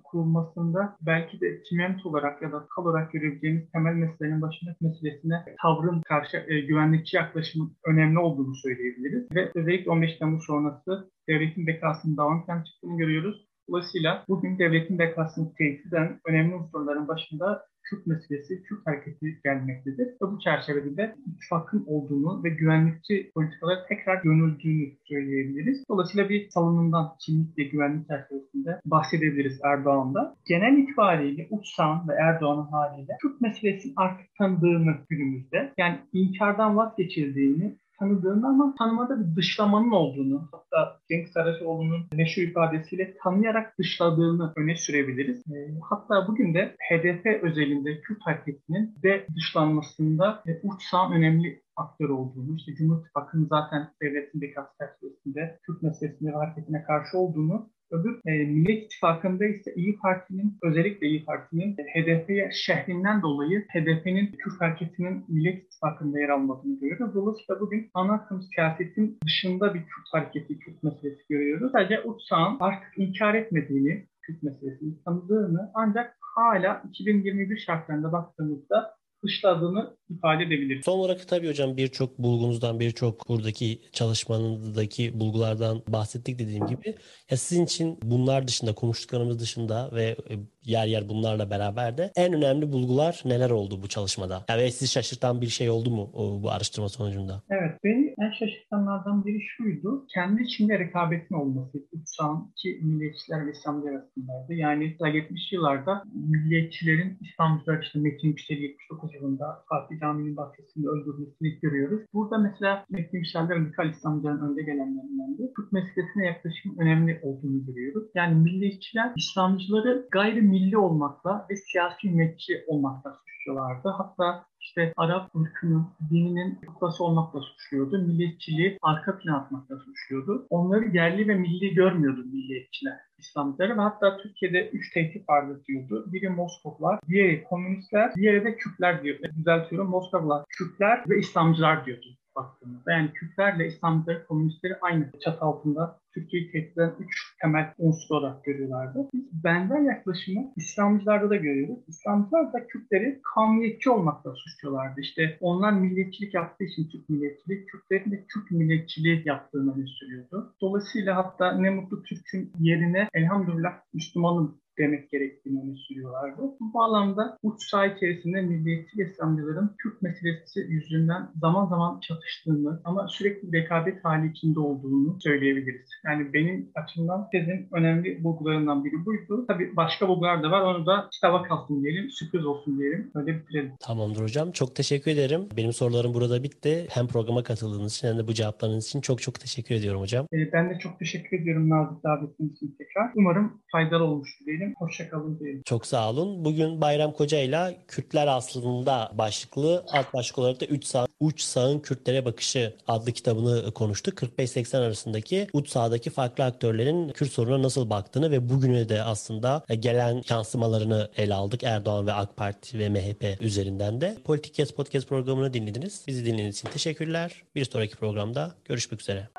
kurulmasında 0.03 0.97
belki 1.01 1.41
de 1.41 1.63
çiment 1.63 2.05
olarak 2.05 2.41
ya 2.41 2.51
da 2.51 2.67
kal 2.75 2.85
olarak 2.85 3.11
görebileceğimiz 3.11 3.71
temel 3.71 3.93
meselenin 3.93 4.41
başındaki 4.41 4.85
meselesine 4.85 5.35
tavrın 5.61 6.01
karşı 6.01 6.45
e, 6.47 6.61
güvenlikçi 6.61 7.17
yaklaşımın 7.17 7.77
önemli 7.85 8.19
olduğunu 8.19 8.55
söyleyebiliriz. 8.55 9.31
Ve 9.35 9.51
özellikle 9.55 9.91
15 9.91 10.17
Temmuz 10.17 10.45
sonrası 10.45 11.11
devletin 11.29 11.67
bekasının 11.67 12.17
devam 12.17 12.63
çıktığını 12.63 12.97
görüyoruz 12.97 13.48
Dolayısıyla 13.69 14.23
bugün 14.27 14.59
devletin 14.59 14.99
bekasını 14.99 15.53
tehdit 15.53 15.85
eden 15.85 16.19
önemli 16.25 16.55
unsurların 16.55 17.07
başında 17.07 17.65
Kürt 17.83 18.07
meselesi, 18.07 18.63
Kürt 18.63 18.87
hareketi 18.87 19.39
gelmektedir. 19.43 20.07
Ve 20.07 20.21
bu 20.31 20.39
çerçevede 20.39 20.97
de 20.97 21.15
ittifakın 21.27 21.83
olduğunu 21.87 22.43
ve 22.43 22.49
güvenlikçi 22.49 23.31
politikalara 23.35 23.85
tekrar 23.85 24.23
yönüldüğünü 24.23 24.91
söyleyebiliriz. 25.05 25.83
Dolayısıyla 25.89 26.29
bir 26.29 26.49
salınımdan 26.49 27.07
kimlik 27.19 27.57
ve 27.57 27.63
güvenlik 27.63 28.07
çerçevesinde 28.07 28.79
bahsedebiliriz 28.85 29.59
Erdoğan'da. 29.63 30.35
Genel 30.45 30.77
itibariyle 30.77 31.47
Uçsan 31.49 32.07
ve 32.07 32.13
Erdoğan'ın 32.13 32.71
haliyle 32.71 33.17
Kürt 33.21 33.41
meselesinin 33.41 33.93
artık 33.97 34.35
tanıdığını 34.37 34.95
günümüzde, 35.09 35.73
yani 35.77 35.99
inkardan 36.13 36.77
vazgeçildiğini 36.77 37.75
tanıdığını 37.99 38.47
ama 38.47 38.75
tanımada 38.77 39.19
bir 39.19 39.35
dışlamanın 39.35 39.91
olduğunu, 39.91 40.49
hatta 40.51 40.99
Cenk 41.09 41.29
Saraçoğlu'nun 41.29 42.05
meşhur 42.13 42.41
ifadesiyle 42.41 43.17
tanıyarak 43.23 43.79
dışladığını 43.79 44.53
öne 44.55 44.75
sürebiliriz. 44.75 45.43
E, 45.51 45.57
hatta 45.89 46.27
bugün 46.27 46.53
de 46.53 46.75
HDP 46.89 47.43
özelinde 47.43 48.01
Kürt 48.01 48.21
hareketinin 48.21 48.95
de 49.03 49.27
dışlanmasında 49.35 50.43
e, 50.47 50.59
uç 50.63 50.93
önemli 51.13 51.61
aktör 51.75 52.09
olduğunu, 52.09 52.55
işte 52.55 52.75
Cumhur 52.75 52.99
İttifakı'nın 52.99 53.45
zaten 53.45 53.89
devletin 54.01 54.41
bekası 54.41 54.69
çerçevesinde 54.79 55.59
Kürt 55.63 55.83
meselesinde 55.83 56.31
hareketine 56.31 56.83
karşı 56.83 57.17
olduğunu 57.17 57.69
Öbür 57.91 58.19
e, 58.25 58.45
Millet 58.45 58.83
İttifakı'nda 58.83 59.45
ise 59.45 59.73
İyi 59.75 59.97
Parti'nin 59.97 60.57
özellikle 60.63 61.07
İyi 61.07 61.25
Parti'nin 61.25 61.75
HDP'ye 61.75 62.49
şehrinden 62.53 63.21
dolayı 63.21 63.65
HDP'nin 63.73 64.31
Kürt 64.31 64.61
hareketinin 64.61 65.25
Millet 65.27 65.63
İttifakı'nda 65.63 66.19
yer 66.19 66.29
almadığını 66.29 66.79
görüyoruz. 66.79 67.15
Dolayısıyla 67.15 67.59
bugün 67.61 67.89
ana 67.93 68.13
akım 68.13 68.41
siyasetin 68.41 69.17
dışında 69.25 69.73
bir 69.73 69.79
Kürt 69.79 70.07
hareketi, 70.11 70.59
Kürt 70.59 70.83
meselesi 70.83 71.23
görüyoruz. 71.29 71.71
Sadece 71.71 72.01
Uçsağ'ın 72.01 72.57
artık 72.59 72.97
inkar 72.97 73.33
etmediğini, 73.33 74.05
Kürt 74.21 74.43
meselesini 74.43 75.03
tanıdığını 75.05 75.71
ancak 75.73 76.17
hala 76.35 76.83
2021 76.89 77.57
şartlarında 77.57 78.11
baktığımızda 78.11 78.98
dışladığını 79.25 79.97
ifade 80.09 80.43
edebilir. 80.43 80.81
Son 80.83 80.99
olarak 80.99 81.27
tabii 81.27 81.49
hocam 81.49 81.77
birçok 81.77 82.19
bulgunuzdan, 82.19 82.79
birçok 82.79 83.29
buradaki 83.29 83.81
çalışmanızdaki 83.91 85.19
bulgulardan 85.19 85.81
bahsettik 85.87 86.39
dediğim 86.39 86.67
gibi. 86.67 86.95
Ya 87.31 87.37
sizin 87.37 87.65
için 87.65 87.99
bunlar 88.03 88.47
dışında, 88.47 88.73
konuştuklarımız 88.73 89.39
dışında 89.39 89.89
ve 89.93 90.03
e, 90.03 90.33
yer 90.63 90.87
yer 90.87 91.09
bunlarla 91.09 91.49
beraber 91.49 91.97
de 91.97 92.11
en 92.15 92.33
önemli 92.33 92.71
bulgular 92.71 93.21
neler 93.25 93.49
oldu 93.49 93.83
bu 93.83 93.87
çalışmada? 93.87 94.45
Yani 94.49 94.61
ve 94.61 94.71
sizi 94.71 94.91
şaşırtan 94.91 95.41
bir 95.41 95.47
şey 95.47 95.69
oldu 95.69 95.89
mu 95.89 96.11
bu 96.43 96.51
araştırma 96.51 96.89
sonucunda? 96.89 97.43
Evet, 97.49 97.71
beni 97.83 98.08
en 98.19 98.31
şaşırtanlardan 98.31 99.25
biri 99.25 99.41
şuydu. 99.41 100.05
Kendi 100.13 100.43
içinde 100.43 100.79
rekabetin 100.79 101.35
olması. 101.35 101.77
Uçsağın 101.91 102.51
ki 102.55 102.79
milliyetçiler 102.81 103.47
ve 103.47 103.51
İslamcı 103.51 103.89
arasındaydı. 103.89 104.53
Yani 104.53 104.97
70 105.13 105.51
yıllarda 105.51 106.03
milliyetçilerin 106.13 107.17
İslamcılar 107.21 107.83
işte 107.83 107.99
Metin 107.99 108.27
Yüksel'i 108.27 108.61
79 108.61 109.13
yılında 109.15 109.63
Fatih 109.69 109.99
Camii'nin 109.99 110.37
bahçesinde 110.37 110.87
öldürmesini 110.87 111.59
görüyoruz. 111.61 112.01
Burada 112.13 112.37
mesela 112.37 112.85
Metin 112.89 113.17
Yüksel'de 113.17 113.55
radikal 113.55 113.89
İslamcıların 113.89 114.51
önde 114.51 114.63
gelenlerinden 114.63 115.37
de 115.37 115.43
Türk 115.55 115.71
meselesine 115.71 116.25
yaklaşım 116.25 116.79
önemli 116.79 117.19
olduğunu 117.23 117.65
görüyoruz. 117.65 118.09
Yani 118.15 118.35
milliyetçiler 118.35 119.11
İslamcıları 119.17 120.07
gayri 120.11 120.41
milli 120.41 120.77
olmakla 120.77 121.47
ve 121.49 121.55
siyasi 121.55 122.09
milliyetçi 122.09 122.53
olmakla 122.67 123.19
suçluyorlardı. 123.39 123.89
Hatta 123.89 124.45
işte 124.61 124.93
Arap 124.97 125.35
ırkının, 125.35 125.87
dininin 126.11 126.55
kutlası 126.55 127.03
olmakla 127.03 127.41
suçluyordu. 127.41 127.97
Milliyetçiliği 127.97 128.77
arka 128.81 129.19
plana 129.19 129.37
atmakla 129.37 129.77
suçluyordu. 129.77 130.47
Onları 130.49 130.87
yerli 130.87 131.27
ve 131.27 131.35
milli 131.35 131.73
görmüyordu 131.73 132.23
milliyetçiler. 132.25 132.99
İslamcıları 133.17 133.77
ve 133.77 133.81
hatta 133.81 134.17
Türkiye'de 134.17 134.69
üç 134.69 134.93
tehdit 134.93 135.29
vardır 135.29 135.65
diyordu. 135.67 136.05
Biri 136.07 136.29
Moskovlar, 136.29 136.99
diğeri 137.07 137.43
komünistler, 137.43 138.15
diğeri 138.15 138.45
de 138.45 138.55
Kürtler 138.55 139.03
diyor. 139.03 139.19
Düzeltiyorum 139.37 139.89
Moskovlar, 139.89 140.45
Kürtler 140.49 141.03
ve 141.09 141.19
İslamcılar 141.19 141.85
diyordu 141.85 142.07
baktığımızda. 142.35 142.91
Yani 142.91 143.13
Kürtlerle 143.13 143.67
İslamcıları, 143.67 144.25
komünistleri 144.27 144.75
aynı 144.81 145.11
çatı 145.19 145.45
altında 145.45 145.99
Türkiye'yi 146.13 146.51
tehdit 146.51 146.77
eden 146.77 146.93
üç 146.99 147.35
temel 147.41 147.73
unsur 147.77 148.15
olarak 148.15 148.43
görüyorlardı. 148.43 149.09
Biz 149.13 149.43
benzer 149.43 149.81
yaklaşımı 149.81 150.53
İslamcılarda 150.55 151.29
da 151.29 151.35
görüyoruz. 151.35 151.79
İslamcılar 151.87 152.53
da 152.53 152.67
Kürtleri 152.67 153.19
kavmiyetçi 153.35 153.89
olmakla 153.89 154.33
suçluyorlardı. 154.35 155.01
İşte 155.01 155.37
onlar 155.41 155.71
milliyetçilik 155.71 156.33
yaptığı 156.33 156.63
için 156.63 156.89
Türk 156.89 157.09
milliyetçiliği, 157.09 157.65
Kürtlerin 157.65 158.11
de 158.11 158.25
Türk 158.33 158.51
milliyetçiliği 158.51 159.21
yaptığını 159.25 159.87
söylüyordu. 159.87 160.55
Dolayısıyla 160.61 161.15
hatta 161.15 161.51
ne 161.51 161.69
mutlu 161.69 162.03
Türk'ün 162.03 162.51
yerine 162.59 163.07
elhamdülillah 163.13 163.73
Müslümanım 163.93 164.59
demek 164.79 165.09
gerektiğini 165.09 165.61
öne 165.61 165.75
sürüyorlardı. 165.75 166.41
Bu 166.59 166.73
bağlamda 166.73 167.37
uç 167.43 167.69
saha 167.69 167.85
içerisinde 167.85 168.41
milliyetçi 168.41 169.01
İslamcıların 169.01 169.75
Kürt 169.77 170.01
meselesi 170.01 170.59
yüzünden 170.59 171.29
zaman 171.41 171.65
zaman 171.65 171.99
çatıştığını 171.99 172.81
ama 172.83 173.07
sürekli 173.07 173.51
rekabet 173.53 174.05
hali 174.05 174.31
içinde 174.31 174.59
olduğunu 174.59 175.17
söyleyebiliriz. 175.21 175.89
Yani 176.05 176.33
benim 176.33 176.71
açımdan 176.75 177.29
tezin 177.31 177.67
önemli 177.71 178.23
bulgularından 178.23 178.85
biri 178.85 179.05
buydu. 179.05 179.45
Tabii 179.47 179.75
başka 179.75 180.07
bulgular 180.07 180.43
da 180.43 180.51
var. 180.51 180.61
Onu 180.61 180.85
da 180.85 181.07
kitaba 181.11 181.43
kalsın 181.43 181.83
diyelim, 181.83 182.09
sürpriz 182.11 182.45
olsun 182.45 182.79
diyelim. 182.79 183.11
Öyle 183.15 183.39
bitirelim. 183.39 183.73
Tamamdır 183.79 184.21
hocam. 184.21 184.51
Çok 184.51 184.75
teşekkür 184.75 185.11
ederim. 185.11 185.49
Benim 185.57 185.73
sorularım 185.73 186.13
burada 186.13 186.43
bitti. 186.43 186.87
Hem 186.89 187.07
programa 187.07 187.43
katıldığınız 187.43 187.95
için 187.95 188.07
hem 188.07 188.17
de 188.17 188.27
bu 188.27 188.33
cevaplarınız 188.33 188.87
için 188.87 189.01
çok 189.01 189.21
çok 189.21 189.39
teşekkür 189.39 189.75
ediyorum 189.75 190.01
hocam. 190.01 190.25
Ee, 190.33 190.53
ben 190.53 190.69
de 190.69 190.79
çok 190.79 190.99
teşekkür 190.99 191.41
ediyorum 191.41 191.69
nazik 191.69 192.03
davetiniz 192.03 192.51
için 192.51 192.75
tekrar. 192.77 193.11
Umarım 193.15 193.61
faydalı 193.71 194.03
olmuştur 194.03 194.45
diyelim. 194.45 194.73
Hoşçakalın 194.77 195.39
diyelim. 195.39 195.61
Çok 195.65 195.85
sağ 195.85 196.09
olun. 196.09 196.45
Bugün 196.45 196.81
Bayram 196.81 197.11
Koca 197.11 197.39
ile 197.39 197.77
Kürtler 197.87 198.27
aslında 198.27 199.11
başlıklı 199.17 199.85
alt 199.91 200.13
başlık 200.13 200.39
olarak 200.39 200.61
da 200.61 200.65
3 200.65 200.85
sağ, 200.85 201.07
uç 201.19 201.41
sağın 201.41 201.79
Kürtlere 201.79 202.25
bakışı 202.25 202.73
adlı 202.87 203.11
kitabını 203.11 203.73
konuştuk. 203.73 204.13
45-80 204.13 204.77
arasındaki 204.77 205.47
uç 205.53 205.69
sağdaki 205.89 206.09
farklı 206.09 206.43
aktörlerin 206.43 207.09
Kürt 207.09 207.31
sorununa 207.31 207.63
nasıl 207.63 207.89
baktığını 207.89 208.31
ve 208.31 208.49
bugüne 208.49 208.89
de 208.89 209.03
aslında 209.03 209.63
gelen 209.79 210.23
yansımalarını 210.29 211.09
ele 211.17 211.33
aldık. 211.33 211.63
Erdoğan 211.63 212.07
ve 212.07 212.13
AK 212.13 212.37
Parti 212.37 212.79
ve 212.79 212.89
MHP 212.89 213.41
üzerinden 213.41 214.01
de. 214.01 214.17
Politik 214.23 214.53
Kes 214.53 214.71
Podcast 214.71 215.07
programını 215.09 215.53
dinlediniz. 215.53 216.01
Bizi 216.07 216.25
dinlediğiniz 216.25 216.57
için 216.57 216.69
teşekkürler. 216.69 217.31
Bir 217.55 217.65
sonraki 217.65 217.95
programda 217.95 218.51
görüşmek 218.65 219.01
üzere 219.01 219.29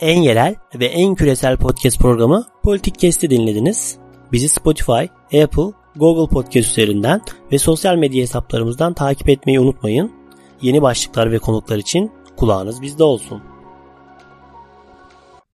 en 0.00 0.22
yerel 0.22 0.54
ve 0.74 0.86
en 0.86 1.14
küresel 1.14 1.56
podcast 1.56 1.98
programı 1.98 2.46
Politik 2.62 2.98
Kesti 2.98 3.30
dinlediniz. 3.30 3.98
Bizi 4.32 4.48
Spotify, 4.48 5.02
Apple, 5.42 5.72
Google 5.96 6.34
Podcast 6.34 6.70
üzerinden 6.70 7.20
ve 7.52 7.58
sosyal 7.58 7.96
medya 7.96 8.22
hesaplarımızdan 8.22 8.94
takip 8.94 9.28
etmeyi 9.28 9.60
unutmayın. 9.60 10.12
Yeni 10.62 10.82
başlıklar 10.82 11.32
ve 11.32 11.38
konuklar 11.38 11.78
için 11.78 12.12
kulağınız 12.36 12.82
bizde 12.82 13.04
olsun. 13.04 13.49